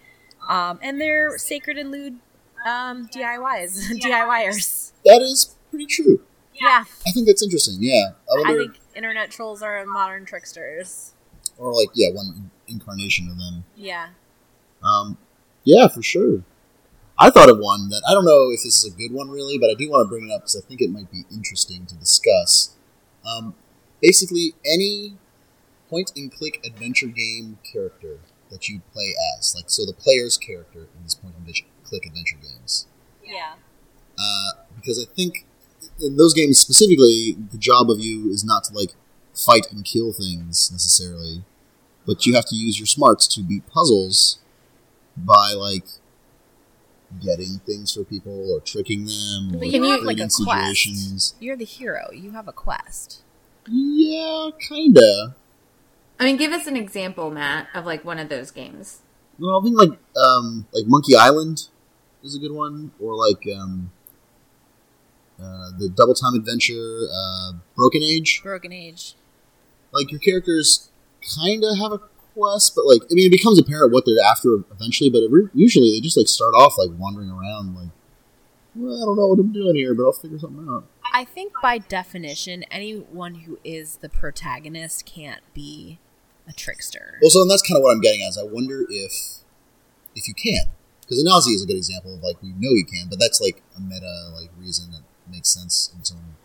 [0.48, 2.20] um, and they're sacred and lewd
[2.66, 4.92] um, DIYs, DIYers.
[5.06, 6.22] That is pretty true.
[6.54, 7.78] Yeah, I think that's interesting.
[7.80, 8.12] Yeah.
[8.46, 11.14] I I think internet trolls are modern tricksters.
[11.58, 13.64] or like, yeah, one incarnation of them.
[13.78, 14.10] Yeah.
[14.84, 15.18] Um,
[15.70, 16.44] yeah, for sure.
[17.20, 19.58] I thought of one that I don't know if this is a good one really,
[19.60, 21.86] but I do want to bring it up because I think it might be interesting
[21.86, 22.76] to discuss.
[23.24, 23.54] Um,
[24.02, 25.18] basically, any
[25.90, 30.88] point and click adventure game character that you play as, like so, the player's character
[30.96, 31.46] in these point and
[31.84, 32.88] click adventure games.
[33.24, 33.54] Yeah.
[34.18, 35.46] Uh, because I think
[36.02, 38.96] in those games specifically, the job of you is not to like
[39.36, 41.44] fight and kill things necessarily,
[42.08, 44.40] but you have to use your smarts to beat puzzles
[45.26, 45.86] by like
[47.24, 50.78] getting things for people or tricking them or But you have, like, creating a quest.
[50.84, 51.34] situations.
[51.40, 52.10] You're the hero.
[52.14, 53.22] You have a quest.
[53.68, 55.36] Yeah, kinda.
[56.20, 59.00] I mean, give us an example, Matt, of like one of those games.
[59.40, 61.68] Well, I think like um, like Monkey Island
[62.24, 63.92] is a good one, or like um,
[65.40, 68.42] uh, the Double Fine Adventure, uh, Broken Age.
[68.44, 69.16] Broken Age.
[69.94, 70.90] like your characters
[71.42, 72.00] kind of have a
[72.40, 75.10] quest, but like I mean, it becomes apparent what they're after eventually.
[75.10, 77.90] But it re- usually they just like start off like wandering around, like
[78.76, 80.86] well, I don't know what I'm doing here, but I'll figure something out.
[81.14, 85.98] I think by definition, anyone who is the protagonist can't be
[86.48, 87.18] a trickster.
[87.22, 88.30] Well, so and that's kind of what I'm getting at.
[88.30, 89.12] Is I wonder if
[90.16, 90.66] if you can,
[91.02, 93.62] because Anansi is a good example of like we know you can, but that's like
[93.78, 96.36] a meta like reason that makes sense in its own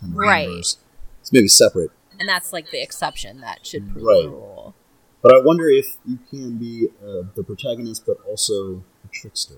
[0.00, 0.46] kind of Right.
[0.46, 0.78] universe.
[1.20, 4.22] It's maybe separate, And that's like the exception that should prove Right.
[4.22, 4.74] the rule.
[5.22, 9.56] But I wonder if you can be uh, the protagonist, but also a trickster.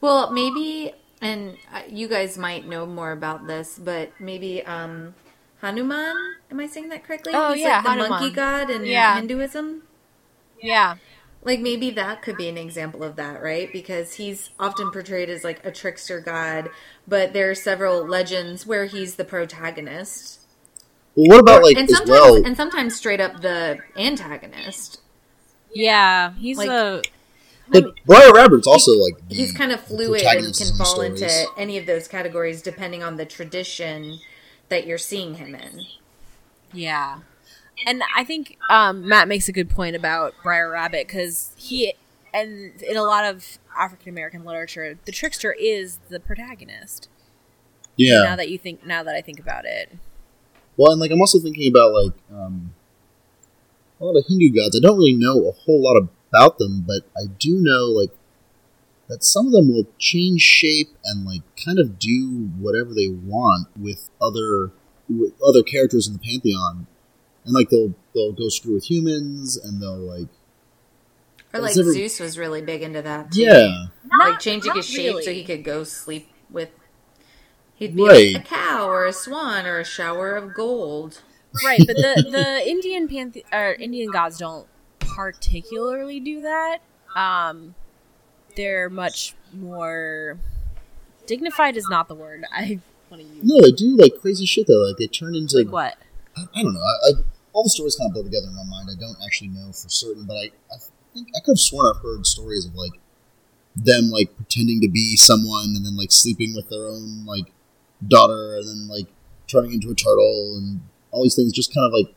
[0.00, 5.14] Well, maybe, and uh, you guys might know more about this, but maybe um,
[5.60, 6.14] Hanuman.
[6.50, 7.32] Am I saying that correctly?
[7.34, 8.10] Oh, He's yeah, like the Hanuman.
[8.10, 9.16] monkey god in Yeah.
[9.16, 9.82] Hinduism.
[10.62, 10.96] Yeah.
[11.42, 13.72] Like maybe that could be an example of that, right?
[13.72, 16.68] Because he's often portrayed as like a trickster god,
[17.08, 20.39] but there are several legends where he's the protagonist,
[21.14, 22.44] Well, what about like and as sometimes well?
[22.44, 25.00] and sometimes straight up the antagonist.
[25.72, 26.32] Yeah.
[26.34, 27.02] He's Like- a.
[27.72, 30.84] But Briar Rabbit's also like the- He's kind of fluid and protagonist in can some
[30.86, 34.18] fall into any of those categories depending on the tradition
[34.70, 35.82] that you're seeing him in.
[36.72, 37.20] Yeah.
[37.86, 41.94] And I think um, Matt makes a good point about Briar Rabbit because he,
[42.34, 47.08] and in a lot of African American literature, the trickster is the protagonist.
[47.96, 48.22] Yeah.
[48.24, 49.96] Now that you think, now that I think about it,
[50.80, 52.72] Well, and like I'm also thinking about like um,
[54.00, 54.74] a lot of Hindu gods.
[54.74, 58.12] I don't really know a whole lot about them, but I do know like
[59.08, 63.68] that some of them will change shape and like kind of do whatever they want
[63.78, 64.70] with other
[65.06, 66.86] with other characters in the pantheon,
[67.44, 70.28] and like they'll they'll go screw with humans and they'll like
[71.52, 73.32] Or like never- Zeus was really big into that.
[73.32, 73.42] Too.
[73.42, 73.84] yeah
[74.18, 76.70] like changing his shape so he could go sleep with.
[77.74, 78.34] He'd be Right.
[78.34, 78.46] like
[79.10, 81.22] a cow or a swan or a shower of gold.
[81.64, 81.80] right?
[81.86, 84.66] But the the Indian panthe- or Indian gods don't
[85.00, 86.78] particularly do that.
[87.16, 87.74] Um,
[88.56, 90.38] they're much more
[91.26, 91.76] dignified.
[91.76, 93.44] Is not the word I want to use.
[93.44, 95.96] no they do like crazy shit though like they turn into Like what?
[96.36, 96.80] I, I don't know.
[96.80, 97.12] I, I,
[97.52, 98.88] all the stories kind of blow together in my mind.
[98.90, 100.78] I don't actually know for certain, but I, I
[101.12, 102.92] think I could have sworn I've heard stories of like
[103.74, 107.52] them like pretending to be someone and then like sleeping with their own like
[108.08, 109.06] daughter and then like
[109.46, 112.14] turning into a turtle and all these things just kind of like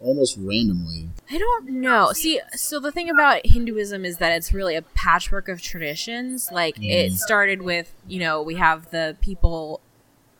[0.00, 1.08] almost randomly.
[1.30, 2.12] I don't know.
[2.12, 6.50] See, so the thing about Hinduism is that it's really a patchwork of traditions.
[6.52, 7.16] Like it Mm.
[7.16, 9.80] started with, you know, we have the people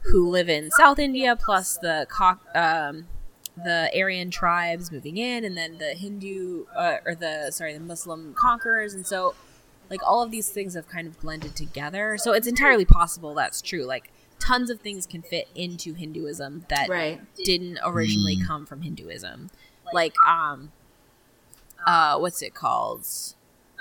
[0.03, 2.07] who live in South India plus the
[2.55, 3.07] um,
[3.63, 8.33] the Aryan tribes moving in, and then the Hindu uh, or the sorry the Muslim
[8.35, 9.35] conquerors, and so
[9.91, 12.17] like all of these things have kind of blended together.
[12.17, 13.85] So it's entirely possible that's true.
[13.85, 17.21] Like tons of things can fit into Hinduism that Right.
[17.45, 18.47] didn't originally Mm.
[18.47, 19.51] come from Hinduism.
[19.93, 20.73] Like, um,
[21.87, 23.07] uh, what's it called?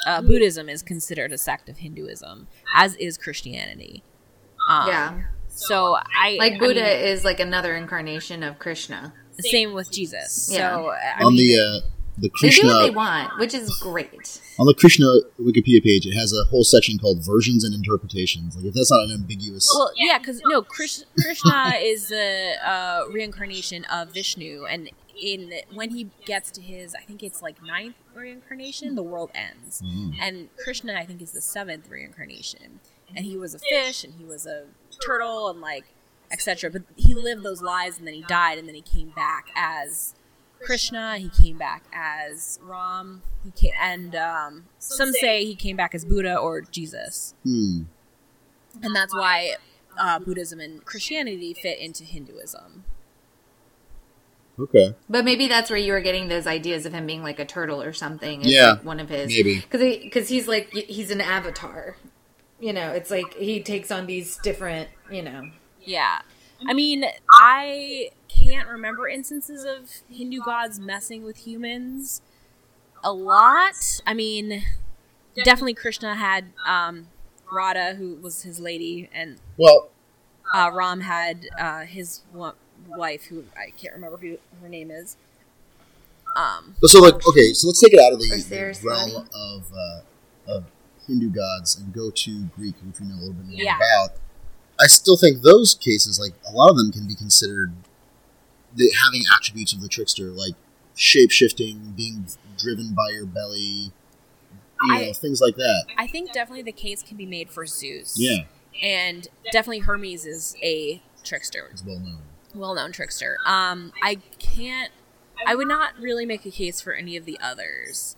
[0.05, 4.03] Uh, Buddhism is considered a sect of Hinduism, as is Christianity.
[4.69, 5.21] Um, yeah.
[5.49, 9.13] So I Like I Buddha mean, is like another incarnation of Krishna.
[9.39, 10.49] same with Jesus.
[10.51, 10.75] Yeah.
[10.75, 13.69] So I on mean, the uh, the They Krishna do what they want, which is
[13.79, 14.41] great.
[14.59, 15.05] on the Krishna
[15.39, 18.55] Wikipedia page, it has a whole section called versions and interpretations.
[18.55, 23.05] Like if that's not an ambiguous, Well, yeah, because no, Krish- Krishna is the uh,
[23.11, 24.89] reincarnation of Vishnu, and
[25.21, 29.81] in when he gets to his, I think it's like ninth reincarnation, the world ends,
[29.81, 30.13] Mhm.
[30.21, 32.79] and Krishna, I think, is the seventh reincarnation,
[33.15, 34.65] and he was a fish, and he was a
[35.05, 35.85] turtle, and like
[36.31, 36.69] etc.
[36.69, 40.13] But he lived those lives, and then he died, and then he came back as
[40.61, 41.17] Krishna.
[41.17, 43.21] He came back as Ram.
[43.43, 47.83] He came, and um, some say he came back as Buddha or Jesus hmm.
[48.81, 49.55] and that's why
[49.97, 52.83] uh, Buddhism and Christianity fit into Hinduism.
[54.59, 57.45] okay, But maybe that's where you were getting those ideas of him being like a
[57.45, 58.41] turtle or something.
[58.41, 59.55] is, Yeah, like, one of his maybe.
[59.55, 61.97] because because he's like he's an avatar.
[62.59, 64.89] You know, it's like he takes on these different.
[65.11, 65.51] You know,
[65.83, 66.21] Yeah,
[66.65, 72.21] I mean, I can't remember instances of Hindu gods messing with humans
[73.03, 74.01] a lot.
[74.05, 74.63] I mean,
[75.43, 77.07] definitely Krishna had um,
[77.51, 79.89] Radha, who was his lady, and well,
[80.53, 85.17] uh, Ram had uh, his wife, who I can't remember who her name is.
[86.35, 89.65] Um, so like okay, so let's take it out of the, Or the realm of
[89.73, 90.65] uh, of
[91.07, 93.77] Hindu gods and go to Greek, which we know a little bit more Yeah.
[93.77, 94.17] about.
[94.79, 97.73] I still think those cases, like a lot of them, can be considered
[98.75, 100.53] the, having attributes of the trickster, like
[100.95, 102.25] shape shifting, being
[102.57, 103.91] driven by your belly,
[104.83, 105.85] you know, I- things like that.
[105.97, 108.15] I think definitely the case can be made for Zeus.
[108.19, 108.43] Yeah,
[108.81, 112.19] and definitely Hermes is a trickster, it's well known.
[112.53, 113.37] well-known trickster.
[113.45, 114.91] Um, I can't.
[115.45, 118.15] I would not really make a case for any of the others.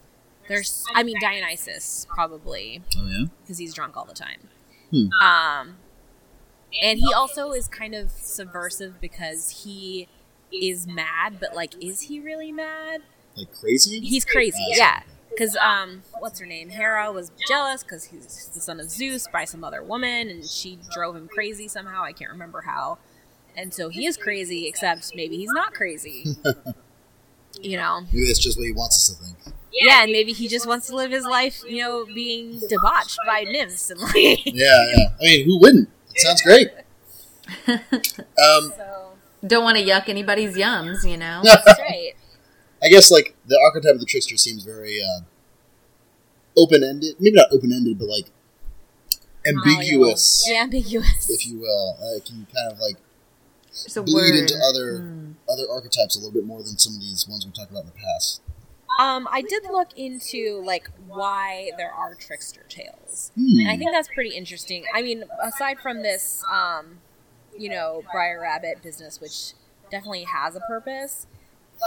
[0.48, 3.26] There's, I mean, Dionysus probably Oh yeah.
[3.44, 4.48] because he's drunk all the time.
[4.90, 5.08] Hmm.
[5.24, 5.78] Um,
[6.82, 10.08] and he also is kind of subversive because he
[10.52, 13.02] is mad, but like, is he really mad?
[13.36, 14.00] Like crazy?
[14.00, 15.00] He's crazy, Ah, yeah.
[15.30, 16.70] Because um, what's her name?
[16.70, 20.80] Hera was jealous because he's the son of Zeus by some other woman, and she
[20.92, 22.04] drove him crazy somehow.
[22.04, 22.98] I can't remember how.
[23.56, 26.26] And so he is crazy, except maybe he's not crazy.
[27.62, 28.02] you know?
[28.12, 29.56] Maybe that's just what he wants us to think.
[29.72, 33.44] Yeah, and maybe he just wants to live his life, you know, being debauched by
[33.44, 34.14] nymphs and like.
[34.46, 35.08] Yeah, yeah.
[35.22, 35.90] I mean, who wouldn't?
[36.20, 36.70] It sounds great.
[37.68, 39.12] um, so
[39.46, 41.10] don't want to yuck anybody's yums.
[41.10, 42.14] You know, that's right.
[42.84, 45.22] I guess like the archetype of the trickster seems very uh,
[46.58, 47.16] open ended.
[47.20, 48.26] Maybe not open ended, but like
[49.46, 51.30] ambiguous, Yeah, ambiguous.
[51.30, 51.98] if you will.
[52.02, 52.98] Uh, it can kind of like
[53.72, 54.36] There's bleed word.
[54.36, 55.32] into other Hmm.
[55.50, 57.88] other archetypes a little bit more than some of these ones we talked about in
[57.88, 58.42] the past.
[59.00, 63.32] Um, I did look into like why there are trickster tales.
[63.34, 63.62] Hmm.
[63.62, 64.84] And I think that's pretty interesting.
[64.94, 67.00] I mean, aside from this, um,
[67.58, 69.54] you know, Briar Rabbit business, which
[69.90, 71.28] definitely has a purpose,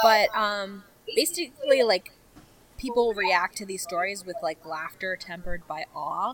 [0.03, 2.12] but um, basically, like,
[2.79, 6.31] people react to these stories with like laughter tempered by awe,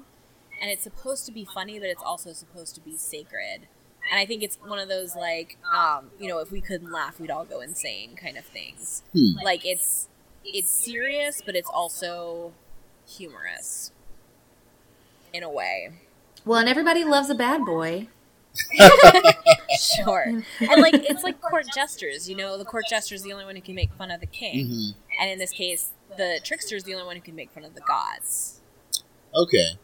[0.63, 3.67] and it's supposed to be funny, but it's also supposed to be sacred.
[4.11, 7.19] And I think it's one of those like, um, you know, if we couldn't laugh,
[7.19, 9.03] we'd all go insane kind of things.
[9.13, 9.45] Hmm.
[9.45, 10.09] Like it's
[10.55, 12.53] it's serious, but it's also
[13.07, 13.93] humorous
[15.33, 15.91] in a way.
[16.45, 18.09] Well, and everybody loves a bad boy.
[19.79, 20.23] Sure.
[20.61, 23.55] and like it's like court jesters, you know, the court jester is the only one
[23.55, 24.67] who can make fun of the king.
[24.67, 24.95] Mhm.
[25.21, 27.75] And in this case, the trickster is the only one who can make fun of
[27.75, 28.61] the gods.
[29.35, 29.79] Okay,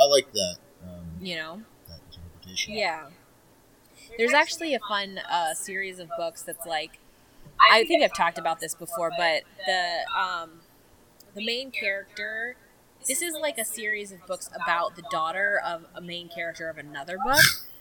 [0.00, 0.56] I like that.
[0.82, 1.62] Um, You know?
[1.88, 2.74] that interpretation.
[2.74, 3.10] Yeah.
[4.18, 6.98] There's actually a fun uh, series of books that's like
[7.72, 10.60] I think I've talked about this before, but the um,
[11.34, 12.56] the main character
[13.06, 16.78] this is like a series of books about the daughter of a main character of
[16.78, 17.40] another book,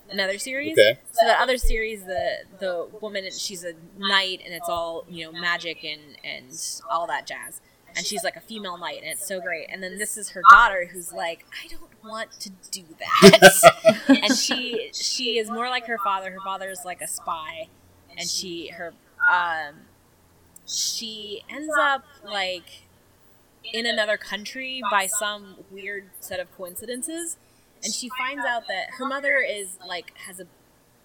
[0.09, 0.73] another series.
[0.73, 0.99] Okay.
[1.11, 5.39] So the other series, the the woman, she's a knight, and it's all you know,
[5.39, 6.51] magic and and
[6.89, 7.61] all that jazz.
[7.95, 9.67] And she's like a female knight, and it's so great.
[9.69, 13.97] And then this is her daughter, who's like, I don't want to do that.
[14.23, 16.31] and she she is more like her father.
[16.31, 17.67] Her father is like a spy,
[18.17, 18.93] and she her
[19.29, 19.75] um
[20.65, 22.83] she ends up like
[23.73, 27.37] in another country by some weird set of coincidences
[27.83, 30.47] and she finds out that her mother is like has a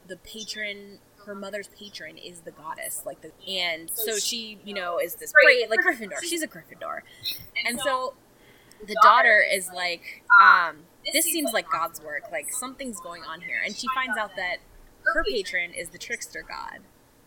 [0.08, 4.98] the patron her mother's patron is the goddess like the and so she you know
[4.98, 5.68] is this great.
[5.68, 6.22] like gryffindor.
[6.22, 7.00] She's a gryffindor.
[7.66, 8.14] And so
[8.86, 10.76] the daughter is like um
[11.12, 13.60] this seems like god's work like something's going on here.
[13.64, 14.58] And she finds out that
[15.04, 16.80] her patron is the trickster god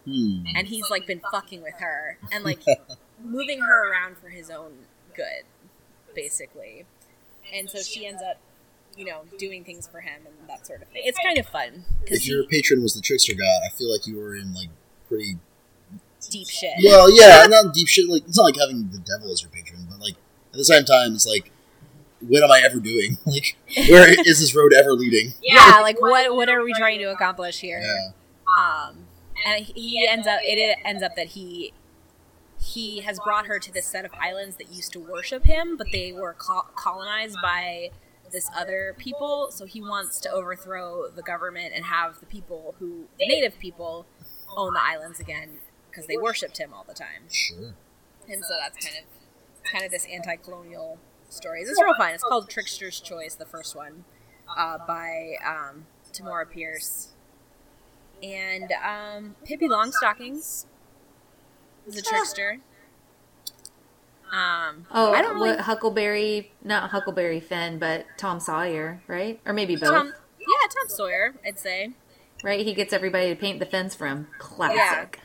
[0.10, 0.44] Hmm.
[0.56, 2.60] and he's like been fucking with her and like
[3.24, 4.72] moving her around for his own
[5.16, 5.44] good,
[6.16, 6.86] basically.
[7.54, 8.38] And so she ends up,
[8.98, 11.02] you know, doing things for him and that sort of thing.
[11.06, 14.18] It's kind of fun If your patron was the trickster god, I feel like you
[14.18, 14.70] were in like
[15.08, 15.38] pretty
[16.30, 16.74] deep shit.
[16.84, 18.10] well, yeah, not deep shit.
[18.10, 20.16] Like it's not like having the devil as your patron, but like
[20.52, 21.52] at the same time, it's like,
[22.22, 23.18] what am I ever doing?
[23.26, 23.56] Like,
[23.90, 25.34] where is this road ever leading?
[25.42, 27.82] yeah, like what what are we trying to accomplish here?
[27.82, 28.12] Yeah,
[28.90, 29.06] Um,
[29.46, 31.74] and he ends up it ends up that he
[32.62, 35.88] he has brought her to this set of islands that used to worship him, but
[35.94, 37.90] they were col- colonized by
[38.32, 39.48] this other people.
[39.52, 44.06] So he wants to overthrow the government and have the people who the native people
[44.56, 45.60] own the islands again
[45.90, 47.30] because they worshipped him all the time.
[47.32, 47.74] sure.
[48.28, 51.70] And so that's kind of kind of this anti-colonial stories.
[51.70, 52.14] It's real fun.
[52.14, 54.04] It's called Trickster's Choice, the first one,
[54.56, 57.10] uh, by um, Tamora Pierce.
[58.24, 60.66] And um, Pippi Longstockings
[61.88, 62.60] is a trickster.
[64.32, 65.50] Um, Oh, I don't really.
[65.52, 69.40] what Huckleberry, not Huckleberry Finn, but Tom Sawyer, right?
[69.46, 69.90] Or maybe both.
[69.90, 70.08] Tom,
[70.40, 71.92] yeah, Tom Sawyer, I'd say.
[72.44, 72.66] Right?
[72.66, 74.28] He gets everybody to paint the fence for him.
[74.38, 75.20] Classic.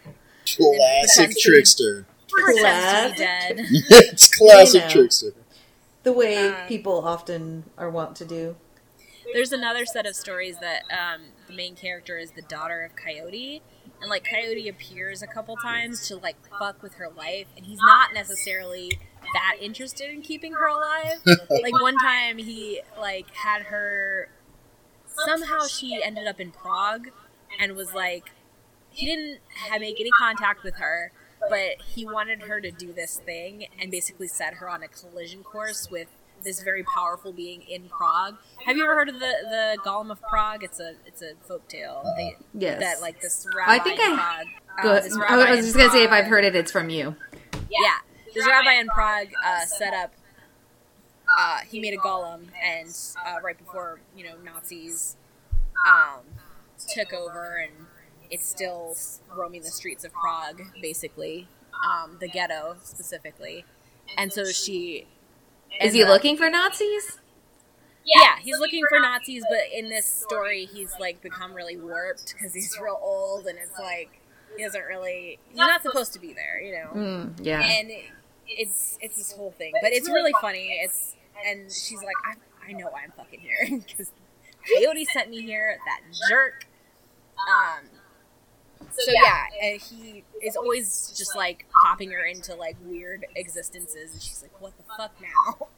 [0.46, 2.06] Classic Pretends to be- trickster.
[2.30, 2.60] Pretends
[3.20, 3.56] Classic.
[3.56, 4.88] be it's classic know.
[4.90, 5.32] trickster.
[6.02, 8.56] The way Uh, people often are wont to do.
[9.32, 13.62] There's another set of stories that um, the main character is the daughter of Coyote,
[14.00, 17.80] and like Coyote appears a couple times to like fuck with her life, and he's
[17.86, 18.90] not necessarily
[19.34, 21.20] that interested in keeping her alive.
[21.50, 24.28] like one time, he like had her.
[25.26, 27.08] Somehow she ended up in Prague,
[27.60, 28.30] and was like,
[28.90, 31.12] he didn't have, make any contact with her,
[31.48, 35.42] but he wanted her to do this thing and basically set her on a collision
[35.42, 36.08] course with
[36.44, 38.36] this very powerful being in Prague.
[38.66, 40.62] Have you ever heard of the the Golem of Prague?
[40.62, 42.80] It's a it's a folk tale they, Yes.
[42.80, 44.46] that like this rabbi I think in I- Prague.
[44.78, 45.02] uh, Good.
[45.04, 47.16] this I was just going to say if I've heard it, it's from you.
[47.70, 47.98] yeah,
[48.34, 50.12] this rabbi in Prague uh, set up.
[51.38, 52.94] Uh, he made a golem, and
[53.26, 55.16] uh, right before you know Nazis
[55.88, 56.20] um,
[56.94, 57.72] took over, and
[58.30, 58.94] it's still
[59.34, 61.48] roaming the streets of Prague, basically,
[61.88, 63.64] um, the ghetto specifically.
[64.18, 65.06] And so she
[65.80, 67.18] Is he ends up- looking for Nazis?
[68.06, 72.52] Yeah, he's looking for Nazis, but in this story, he's like become really warped because
[72.52, 74.20] he's real old, and it's like
[74.56, 75.38] he doesn't really.
[75.48, 76.90] He's not supposed to be there, you know.
[76.94, 77.62] Mm, yeah.
[77.62, 78.04] And it,
[78.46, 80.80] it's it's this whole thing, but it's really funny.
[80.82, 81.16] It's
[81.46, 84.10] and she's like, I I know why I'm fucking here because
[84.76, 85.78] Coyote sent me here.
[85.86, 86.66] That jerk.
[87.38, 87.84] Um.
[88.92, 94.22] So yeah, and he is always just like popping her into like weird existences, and
[94.22, 95.66] she's like, "What the fuck now?"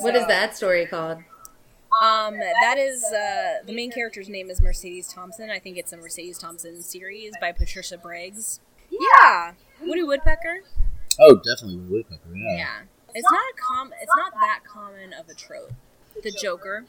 [0.00, 1.18] What is So- that story called?
[2.02, 5.50] um, that is uh, the main character's name is Mercedes Thompson.
[5.50, 8.60] I think it's a Mercedes Thompson series by Patricia Briggs.
[8.90, 10.60] Yeah, Woody Woodpecker.
[11.20, 12.36] Oh, definitely Woody Woodpecker.
[12.36, 12.56] Yeah.
[12.58, 12.78] Yeah,
[13.14, 13.92] it's not a com.
[14.00, 15.72] It's not that common of a trope.
[16.22, 16.84] The Joker.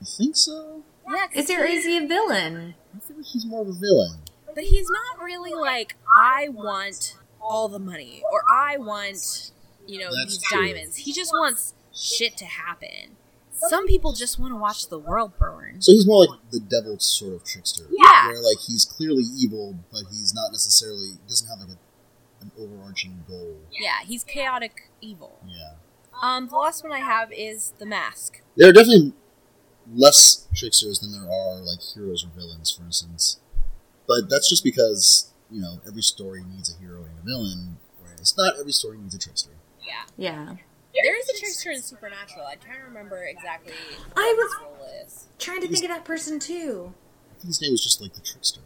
[0.00, 0.82] I think so?
[1.08, 2.74] Yeah, 'cause Is there he- he a villain?
[2.94, 4.18] I feel like he's more of a villain.
[4.54, 9.50] But he's not really like I want all the money or I want
[9.86, 10.66] you know That's these true.
[10.66, 10.96] diamonds.
[10.98, 13.16] He just wants shit to happen.
[13.68, 15.80] Some people just want to watch the world burn.
[15.80, 17.84] So he's more like the devil sort of trickster.
[17.90, 18.26] Yeah.
[18.28, 23.24] Where like he's clearly evil, but he's not necessarily doesn't have like a, an overarching
[23.28, 23.58] goal.
[23.70, 25.38] Yeah, he's chaotic evil.
[25.46, 25.74] Yeah.
[26.20, 28.40] Um, the last one I have is The Mask.
[28.56, 29.12] There are definitely
[29.92, 33.38] less tricksters than there are like heroes or villains, for instance.
[34.20, 38.34] But that's just because you know every story needs a hero and a villain, whereas
[38.36, 39.50] not every story needs a trickster.
[39.86, 40.02] Yeah.
[40.16, 40.54] Yeah.
[41.02, 42.46] There is a trickster in Supernatural.
[42.46, 43.72] I can't remember exactly
[44.14, 44.52] I was-
[45.06, 45.26] his is.
[45.38, 46.92] Trying to think of that person too.
[47.30, 48.60] I think his name was just like the trickster.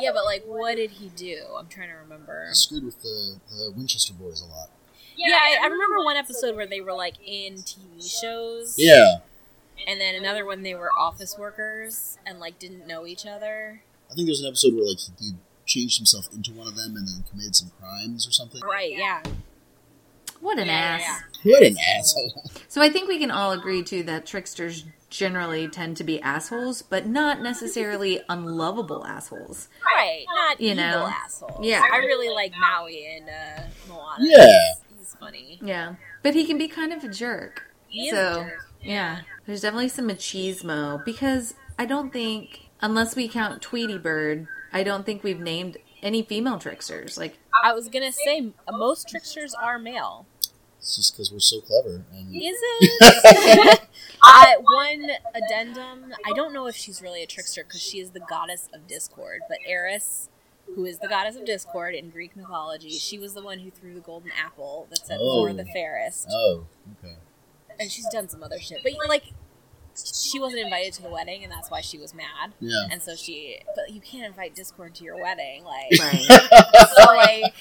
[0.00, 1.44] Yeah, but like, what did he do?
[1.58, 2.46] I'm trying to remember.
[2.48, 4.68] He screwed with the, the Winchester boys a lot.
[5.16, 8.74] Yeah, I, I remember one episode where they were like in TV shows.
[8.78, 9.16] Yeah,
[9.86, 13.82] And then another one they were office workers and like didn't know each other.
[14.10, 15.32] I think there's an episode where like he, he
[15.66, 18.60] changed himself into one of them and then committed some crimes or something.
[18.62, 19.22] Right, yeah.
[20.40, 21.22] What an Yeah, ass.
[21.44, 22.42] yeah, What an asshole!
[22.68, 26.82] So I think we can all agree too that tricksters generally tend to be assholes,
[26.82, 29.68] but not necessarily unlovable assholes.
[29.84, 31.06] Right, not You evil know.
[31.24, 31.58] assholes.
[31.64, 31.82] Yeah.
[31.92, 34.16] I really like Maui and uh, Moana.
[34.20, 34.46] Yeah.
[34.90, 35.58] He's, he's funny.
[35.62, 35.94] Yeah.
[36.22, 37.74] But he can be kind of a jerk.
[37.88, 38.66] He is so, a jerk.
[38.82, 39.20] yeah.
[39.46, 45.04] There's definitely some machismo because I don't think, unless we count Tweety Bird, I don't
[45.06, 47.16] think we've named any female tricksters.
[47.18, 50.26] Like, I was gonna say most tricksters are male.
[50.78, 53.80] It's just because we're so clever and Is it?
[54.24, 56.12] uh, one addendum.
[56.24, 59.40] I don't know if she's really a trickster because she is the goddess of discord.
[59.48, 60.28] But Eris
[60.74, 62.90] who is the goddess of discord in Greek mythology.
[62.90, 65.46] She was the one who threw the golden apple that said Oh.
[65.46, 66.66] "for the fairest," Oh,
[67.02, 67.16] okay.
[67.80, 68.80] and she's done some other shit.
[68.82, 69.32] But like,
[70.04, 72.52] she wasn't invited to the wedding, and that's why she was mad.
[72.60, 72.86] Yeah.
[72.90, 75.90] And so she, but you can't invite discord to your wedding, like.
[75.98, 76.24] Right.
[76.96, 77.54] So like,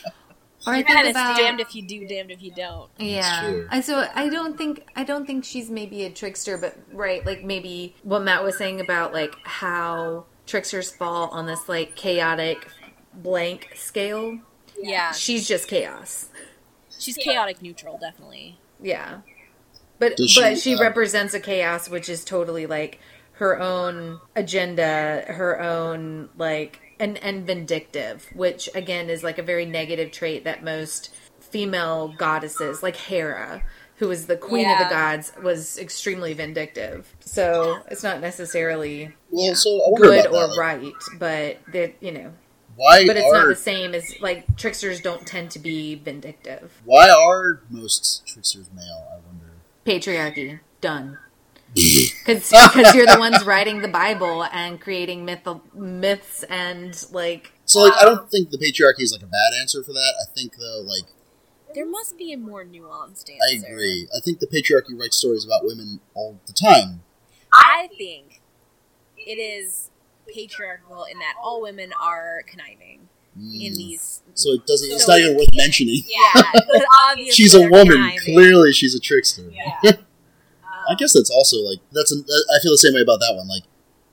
[0.65, 2.89] Or I you're think kind of about damned if you do, damned if you don't.
[2.97, 3.41] Yeah.
[3.41, 3.67] true.
[3.71, 7.43] And so I don't think I don't think she's maybe a trickster, but right, like
[7.43, 12.67] maybe what Matt was saying about like how tricksters fall on this like chaotic
[13.13, 14.39] blank scale.
[14.79, 16.29] Yeah, She's just chaos.
[16.97, 18.57] she's chaotic neutral, definitely.
[18.81, 19.19] Yeah.
[19.99, 22.99] But Does she, but she uh, represents a chaos which is totally like
[23.33, 29.65] her own agenda, her own like and and vindictive, which again is like a very
[29.65, 33.63] negative trait that most female goddesses, like Hera,
[33.97, 37.15] who was the queen of the gods, was extremely vindictive.
[37.19, 40.57] So it's not necessarily Well, so good or that.
[40.59, 42.33] right, but that you know,
[42.75, 46.81] Why but it's are not the same as like tricksters don't tend to be vindictive.
[46.85, 49.21] why are most tricksters male?
[49.87, 50.31] I wonder.
[50.33, 51.17] patriarchy done
[51.73, 52.51] because
[52.95, 58.05] you're the ones writing the bible and creating myth myths and like So like, I
[58.05, 60.13] don't think the patriarchy is like a bad answer for that.
[60.21, 61.11] I think though, like,
[61.75, 63.67] There must be a more nuanced answer.
[63.67, 64.07] I agree.
[64.15, 67.01] I think the patriarchy writes stories about women all the time.
[67.53, 68.41] I think
[69.17, 69.91] it is
[70.33, 73.75] patriarchal in that all women are conniving in Mm.
[73.75, 74.21] these.
[74.33, 74.91] So it doesn't.
[74.91, 76.03] It's not even worth mentioning.
[76.07, 76.41] Yeah,
[77.09, 78.11] obviously She's a woman.
[78.25, 79.49] Clearly, she's a trickster.
[79.51, 79.79] Yeah.
[80.89, 82.11] I guess that's also like that's.
[82.13, 83.47] I feel the same way about that one.
[83.47, 83.63] Like,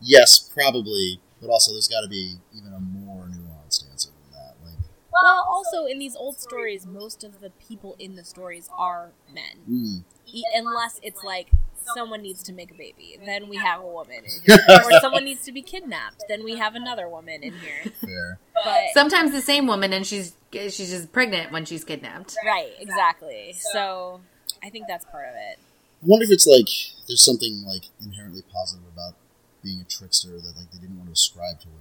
[0.01, 4.55] yes, probably, but also there's got to be even a more nuanced answer than that.
[4.65, 4.79] Like,
[5.13, 9.61] Well, also in these old stories, most of the people in the stories are men,
[9.71, 11.51] mm, e- unless it's like
[11.95, 15.25] someone needs to make a baby, then we have a woman in here, or someone
[15.25, 17.93] needs to be kidnapped, then we have another woman in here.
[18.01, 18.39] fair.
[18.63, 23.55] But sometimes the same woman and she's she's just pregnant when she's kidnapped right, exactly.
[23.73, 24.21] So
[24.63, 25.59] I think that's part of it.
[25.59, 26.69] I wonder if it's like
[27.09, 29.15] there's something like inherently positive about
[29.63, 31.81] being a trickster that like they didn't want to ascribe to women.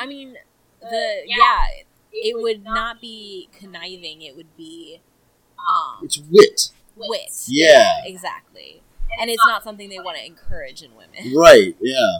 [0.00, 0.36] I mean,
[0.80, 1.66] the yeah,
[2.12, 4.22] it would not be conniving.
[4.22, 5.00] It would be
[5.58, 7.30] um It's wit, wit.
[7.48, 8.00] Yeah.
[8.04, 8.82] exactly.
[9.20, 11.34] And it's not something they want to encourage in women.
[11.36, 11.76] right?
[11.80, 12.18] Yeah.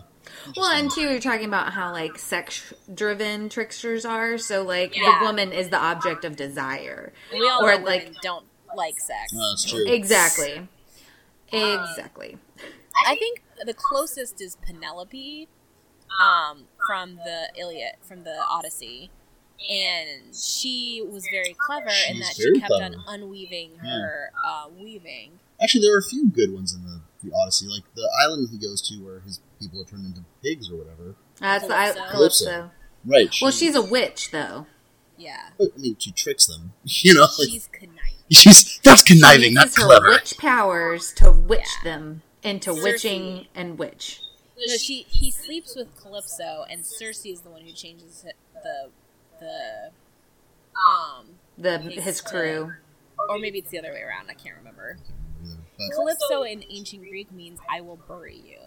[0.57, 5.19] Well and two you're talking about how like sex driven tricksters are so like Yeah.
[5.21, 8.47] the woman is the object of desire we all Or, know like- women don't
[8.77, 9.33] like sex.
[9.33, 9.85] No, that's true.
[9.87, 10.69] exactly
[11.53, 12.39] exactly
[13.07, 15.49] I think the closest is Penelope,
[16.21, 19.11] um, from the Iliad, from the Odyssey,
[19.69, 23.05] and she was very clever in that she kept on clever.
[23.09, 25.41] unweaving her uh, weaving.
[25.61, 28.59] Actually, there are a few good ones in the, the Odyssey, like the island he
[28.59, 31.15] goes to where his people are turned into pigs or whatever.
[31.41, 32.11] that's the I, Calypso.
[32.13, 32.71] calypso
[33.07, 33.35] Right.
[33.43, 34.67] well she's a witch though
[35.17, 36.73] Yeah, I mean, she tricks them.
[36.85, 38.01] You know, like, she's conniving.
[38.31, 40.09] she's that's She conniving, not uses her clever.
[40.11, 41.91] witch powers to witch Yeah.
[41.93, 42.83] them into Circe.
[42.85, 44.21] witching and witch
[44.57, 48.25] No, she he sleeps with Calypso, and Circe is the one who changes
[48.63, 48.91] the
[49.41, 49.91] the
[50.89, 51.27] um,
[51.59, 52.73] the His his to- crew
[53.29, 54.29] or maybe it's the other way around.
[54.31, 54.97] I can't remember.
[55.95, 58.59] Calypso in ancient Greek means "I will bury you."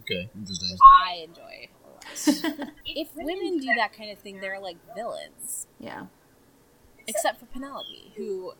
[0.00, 0.76] Okay, interesting.
[1.02, 1.68] I enjoy.
[2.86, 6.06] if women do that kind of thing, they're like villains, yeah
[7.06, 8.52] except for Penelope, who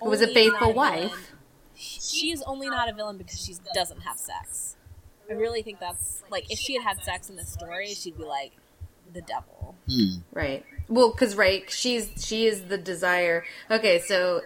[0.00, 1.32] Who was a faithful a wife.
[1.76, 4.76] She is only not a villain because she doesn't have sex.
[5.28, 8.24] I really think that's like if she had had sex in the story, she'd be
[8.24, 8.52] like
[9.12, 9.74] the devil.
[9.88, 10.20] Hmm.
[10.32, 10.64] Right.
[10.88, 13.44] Well, because right, she's she is the desire.
[13.70, 14.42] Okay, so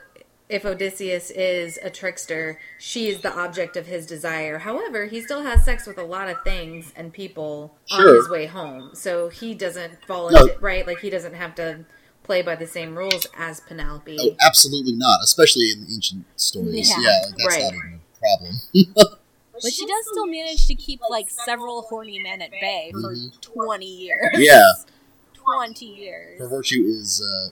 [0.49, 4.59] if Odysseus is a trickster, she is the object of his desire.
[4.59, 8.47] However, he still has sex with a lot of things and people on his way
[8.47, 10.41] home, so he doesn't fall No.
[10.47, 10.87] into right.
[10.87, 11.85] Like he doesn't have to
[12.23, 14.17] play by the same rules as Penelope.
[14.21, 15.21] Oh, absolutely not.
[15.23, 16.89] Especially in the ancient stories.
[16.91, 16.97] Yeah.
[17.01, 17.63] Yeah, like that's Right.
[17.65, 19.15] not even a problem.
[19.61, 23.41] But she does still manage to keep like several horny men at bay for Mhm.
[23.41, 24.31] twenty years.
[24.37, 24.61] yeah,
[25.35, 26.39] twenty years.
[26.39, 27.51] her virtue is uh,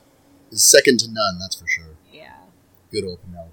[0.52, 1.38] is second to none.
[1.40, 1.95] That's for sure.
[2.96, 3.00] Yeah.
[3.02, 3.50] Good old Penelope.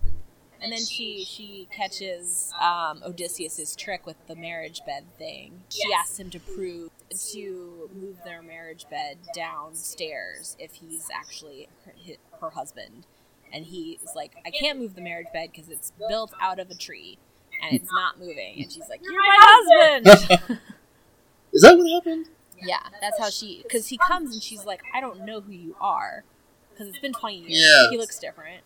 [0.62, 5.64] And then she she catches um, Odysseus's trick with the marriage bed thing.
[5.70, 6.90] She asks him to prove
[7.34, 11.94] to move their marriage bed downstairs if he's actually her,
[12.40, 13.06] her husband.
[13.52, 16.76] And he's like, I can't move the marriage bed because it's built out of a
[16.76, 17.18] tree
[17.62, 18.56] and it's not moving.
[18.64, 20.60] And she's like, You're my husband.
[21.54, 22.28] Is that what happened?
[22.62, 23.60] yeah, that's how she.
[23.64, 26.24] Because he comes and she's like, I don't know who you are
[26.72, 27.62] because it's been twenty years.
[27.62, 27.90] Yeah.
[27.92, 28.64] He looks different.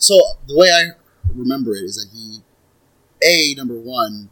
[0.00, 0.96] So the way I
[1.32, 2.40] remember it is that he,
[3.22, 4.30] a number one,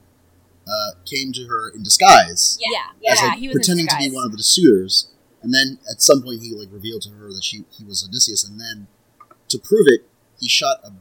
[0.66, 3.28] uh, came to her in disguise, Yeah, as yeah.
[3.28, 5.08] like he was in pretending to be one of the suitors,
[5.42, 8.44] And then at some point he like revealed to her that she he was Odysseus,
[8.48, 8.88] and then
[9.48, 10.08] to prove it,
[10.40, 10.92] he shot a,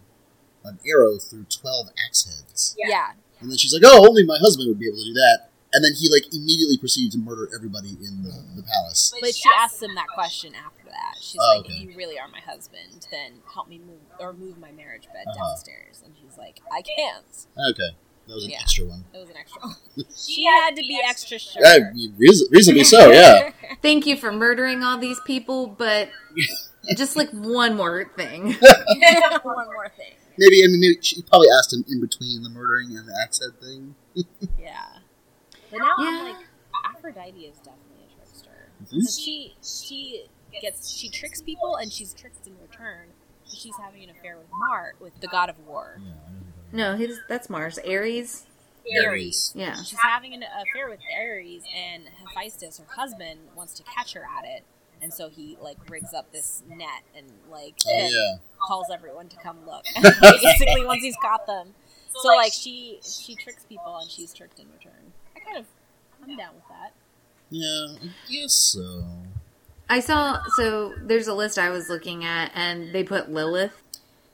[0.67, 2.75] an arrow through twelve axe heads.
[2.77, 3.13] Yeah.
[3.41, 5.83] And then she's like, "Oh, only my husband would be able to do that." And
[5.83, 9.13] then he like immediately proceeded to murder everybody in the, the palace.
[9.19, 11.15] But she asks him that question after that.
[11.21, 11.73] She's Oh, like, okay.
[11.83, 15.25] "If you really are my husband, then help me move or move my marriage bed
[15.27, 15.37] Uh-huh.
[15.49, 17.25] downstairs." And he's like, "I can't."
[17.71, 17.95] Okay,
[18.27, 18.59] that was an Yeah.
[18.61, 19.03] extra one.
[19.13, 19.61] It was an extra.
[19.61, 19.75] One.
[20.17, 21.61] she had to be extra sure.
[21.61, 23.11] Yeah, reas- reasonably so.
[23.11, 23.51] Yeah.
[23.81, 26.09] Thank you for murdering all these people, but
[26.95, 28.53] just like one more thing.
[29.43, 30.13] One more thing.
[30.39, 33.41] Maybe I mean maybe she probably asked him in between the murdering and the axe
[33.41, 33.95] head thing.
[34.57, 34.85] Yeah.
[35.77, 36.45] But now I'm like,
[36.85, 38.69] Aphrodite is definitely a trickster.
[38.83, 38.89] Mhm.
[39.01, 40.25] 'Cause She she
[40.61, 43.09] gets she tricks people and she's tricked in return.
[43.45, 46.01] She's having an affair with Mart, with the god of war,
[46.73, 47.77] No, his, that's Mars.
[47.79, 48.45] Aries.
[49.05, 49.51] Ares.
[49.55, 49.75] Yeah.
[49.83, 54.43] She's having an affair with Ares, and Hephaestus, her husband, wants to catch her at
[54.45, 54.63] it,
[55.01, 58.35] and so he like rigs up this net and like Oh then yeah.
[58.65, 59.85] calls everyone to come look.
[60.21, 61.73] Basically, once he's caught them,
[62.21, 64.96] so like she she tricks people and she's tricked in return.
[65.47, 65.65] I kind of
[66.29, 66.93] I'm down with that.
[67.49, 69.03] Yeah, I guess so.
[69.89, 73.81] I saw so there's a list I was looking at and they put Lilith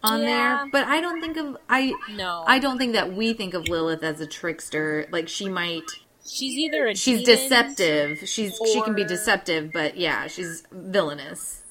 [0.03, 0.25] on Yeah.
[0.63, 3.67] there, but I don't think of I No, I don't think that we think of
[3.67, 5.07] Lilith as a trickster.
[5.11, 5.83] Like she might
[6.25, 8.27] She's either a she's demon- deceptive.
[8.27, 11.62] She's she can be deceptive, but yeah, she's villainous.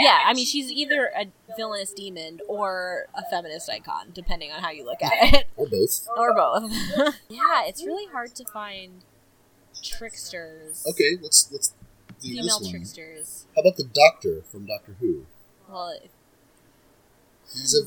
[0.00, 1.26] Yeah, I mean she's either a
[1.56, 6.06] villainous demon or a feminist icon, depending on how you look at it, Or both.
[6.16, 6.72] or both.
[7.28, 9.04] yeah, it's really hard to find
[9.82, 10.84] tricksters.
[10.88, 11.74] Okay, let's let's
[12.20, 12.70] do female this one.
[12.70, 13.46] tricksters.
[13.54, 15.26] How about the Doctor from Doctor Who?
[15.68, 16.10] Well, if-
[17.52, 17.82] He's a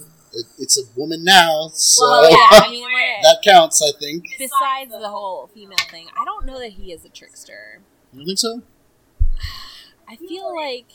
[0.59, 2.37] it's a woman now, so well, yeah.
[2.65, 2.83] I mean,
[3.23, 3.81] that counts.
[3.81, 4.25] I think.
[4.37, 7.79] besides the whole female thing, I don't know that he is a trickster.
[8.13, 8.61] You don't think so?
[10.07, 10.85] I feel like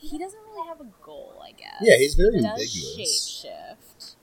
[0.00, 1.40] he doesn't really have a goal.
[1.42, 1.76] I guess.
[1.80, 3.44] Yeah, he's very he does ambiguous.
[3.46, 4.14] shapeshift.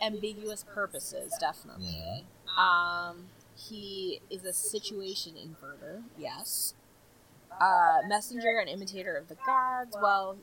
[0.00, 1.96] Ambiguous purposes, definitely.
[1.98, 2.20] Yeah.
[2.56, 6.02] Um, he is a situation inverter.
[6.16, 6.74] Yes.
[7.60, 9.96] Uh, messenger and imitator of the gods.
[10.00, 10.36] Well,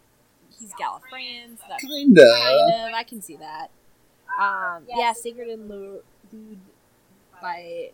[0.60, 2.22] he's Gallifreyan, so that's Kinda.
[2.42, 3.70] kind of I can see that.
[4.38, 6.02] Um, yeah, sacred and lewd
[7.42, 7.92] by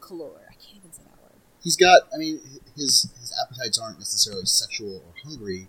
[0.00, 0.38] Kalor.
[0.48, 1.32] I can't even say that word.
[1.62, 2.02] He's got.
[2.14, 2.40] I mean,
[2.76, 5.68] his his appetites aren't necessarily sexual or hungry,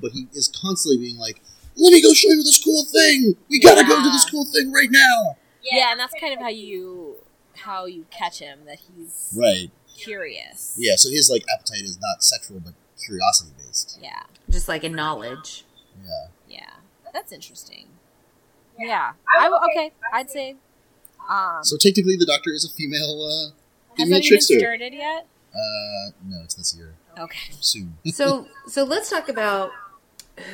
[0.00, 1.40] but he is constantly being like,
[1.76, 3.36] "Let me go show you this cool thing.
[3.48, 6.48] We gotta go do this cool thing right now." Yeah, and that's kind of how
[6.48, 7.16] you
[7.54, 8.60] how you catch him.
[8.66, 9.70] That he's Right.
[9.96, 10.74] curious.
[10.78, 10.94] Yeah.
[10.96, 12.74] So his like appetite is not sexual, but
[13.04, 13.98] curiosity based.
[14.02, 14.22] Yeah.
[14.50, 15.64] Just like in knowledge.
[16.04, 16.26] Yeah.
[16.48, 16.70] Yeah.
[17.12, 17.88] That's interesting.
[18.78, 19.12] Yeah.
[19.38, 19.92] I w- okay.
[20.12, 20.56] I'd say.
[21.28, 23.22] Um, So technically, the Doctor is a female.
[23.22, 23.50] Uh,
[23.96, 24.58] has female anyone trickster.
[24.58, 25.26] started yet?
[25.52, 26.94] Uh, no, it's this year.
[27.18, 27.52] Okay.
[27.60, 27.96] Soon.
[28.12, 29.70] So so let's talk about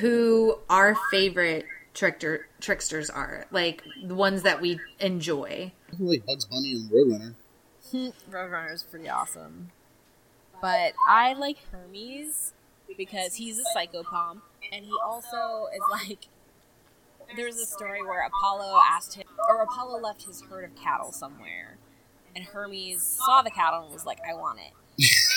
[0.01, 3.47] who our favorite trickster tricksters are.
[3.51, 5.72] Like the ones that we enjoy.
[5.93, 7.35] I feel like Bugs Bunny and Roadrunner.
[7.91, 9.72] Hmm, Roadrunner is pretty awesome.
[10.61, 12.55] But I like Hermes
[12.97, 16.28] because he's a psychopomp, and he also is like.
[17.35, 21.78] There's a story where Apollo asked him, or Apollo left his herd of cattle somewhere,
[22.37, 24.72] and Hermes saw the cattle and was like, "I want it,"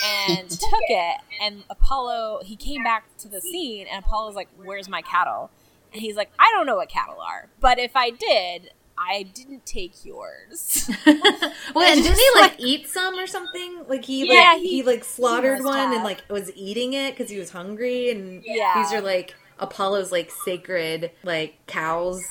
[0.05, 1.18] and took it.
[1.41, 5.49] And Apollo, he came back to the scene, and Apollo was like, "Where's my cattle?"
[5.93, 9.66] And he's like, "I don't know what cattle are, but if I did, I didn't
[9.66, 13.86] take yours." well, and didn't he just like eat some or something?
[13.88, 17.11] Like he Yeah, like he, he- like slaughtered he one and like was eating it
[17.16, 18.09] because he was hungry.
[18.11, 18.74] And Yeah.
[18.76, 22.24] these are like Apollo's like sacred like cows.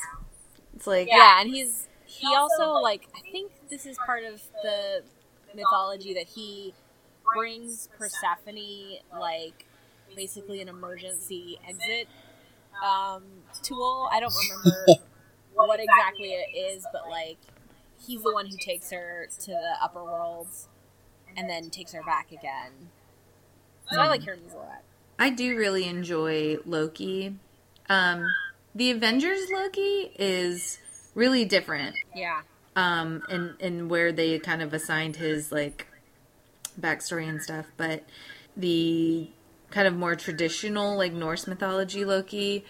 [0.75, 5.03] It's like Yeah, and he's he also like I think this is part of the
[5.55, 6.73] mythology that he
[7.33, 9.65] brings Persephone like
[10.15, 12.07] basically an emergency exit
[12.83, 13.23] um,
[13.63, 14.07] tool.
[14.11, 15.01] I don't remember
[15.53, 17.37] what exactly it is, but like
[18.05, 20.67] he's the one who takes her to the upper worlds
[21.37, 22.71] and then takes her back again.
[23.91, 24.81] So I like Hermes a lot.
[25.19, 27.35] I do really enjoy Loki.
[27.87, 28.25] Um,
[28.73, 30.79] the Avengers Loki is
[31.13, 31.95] really different.
[32.13, 32.41] Yeah.
[32.75, 35.87] um and and where they kind of assigned his like
[36.79, 38.03] backstory and stuff but
[38.57, 39.29] the
[39.71, 42.63] kind of more traditional like norse mythology loki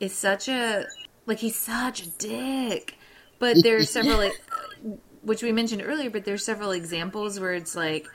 [0.00, 0.86] is such a
[1.26, 2.96] like he's such a dick.
[3.38, 4.32] But there are several like
[5.22, 8.06] which we mentioned earlier but there's several examples where it's like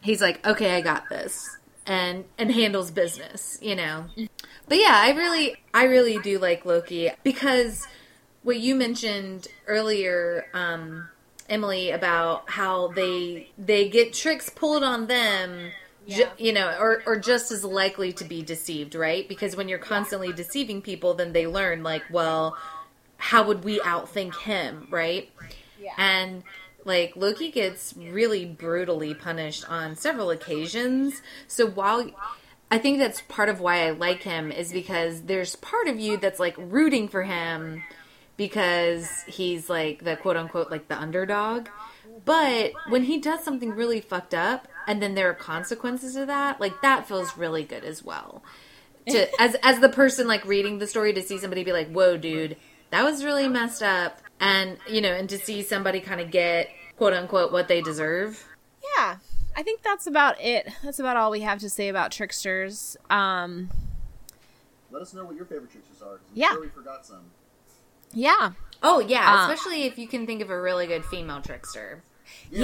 [0.00, 4.06] he's like okay i got this and and handles business you know?
[4.68, 7.86] But yeah i really i really do like loki because
[8.42, 11.08] what you mentioned earlier um
[11.48, 15.70] emily about how they they get tricks pulled on them
[16.08, 19.28] Ju- you know, or, or just as likely to be deceived, right?
[19.28, 22.56] Because when you're constantly deceiving people, then they learn, like, well,
[23.16, 25.28] how would we outthink him, right?
[25.80, 25.92] Yeah.
[25.98, 26.44] And
[26.84, 31.22] like Loki gets really brutally punished on several occasions.
[31.48, 32.08] So while
[32.70, 36.16] I think that's part of why I like him is because there's part of you
[36.16, 37.82] that's like rooting for him
[38.36, 41.68] because he's like the quote unquote like the underdog.
[42.24, 46.60] But when he does something really fucked up and then there are consequences to that,
[46.60, 48.42] like that feels really good as well.
[49.08, 52.16] To as as the person like reading the story to see somebody be like, "Whoa,
[52.16, 52.56] dude,
[52.90, 56.68] that was really messed up." And, you know, and to see somebody kind of get
[56.96, 58.44] quote unquote what they deserve.
[58.96, 59.16] Yeah.
[59.58, 60.68] I think that's about it.
[60.84, 62.94] That's about all we have to say about tricksters.
[63.08, 63.70] Um,
[64.90, 66.16] Let us know what your favorite tricksters are.
[66.18, 66.50] 'cause I'm Yeah.
[66.52, 67.30] sure we forgot some.
[68.16, 68.52] Yeah.
[68.82, 72.02] Oh yeah, Uh, especially if you can think of a really good female trickster.
[72.50, 72.60] Yeah.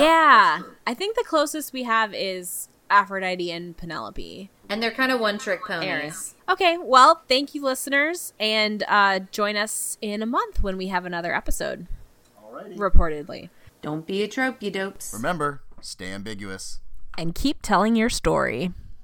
[0.59, 0.73] that's true.
[0.87, 4.51] I think the closest we have is Aphrodite and Penelope.
[4.69, 5.89] And they're kind of one trick ponies.
[5.89, 6.35] Eris.
[6.49, 11.05] Okay, well, thank you, listeners, and uh, join us in a month when we have
[11.05, 11.87] another episode,
[12.43, 12.77] Alrighty.
[12.77, 13.49] reportedly.
[13.81, 15.13] Don't be a trope, you dopes.
[15.15, 16.81] Remember, stay ambiguous.
[17.19, 18.73] And keep telling your story.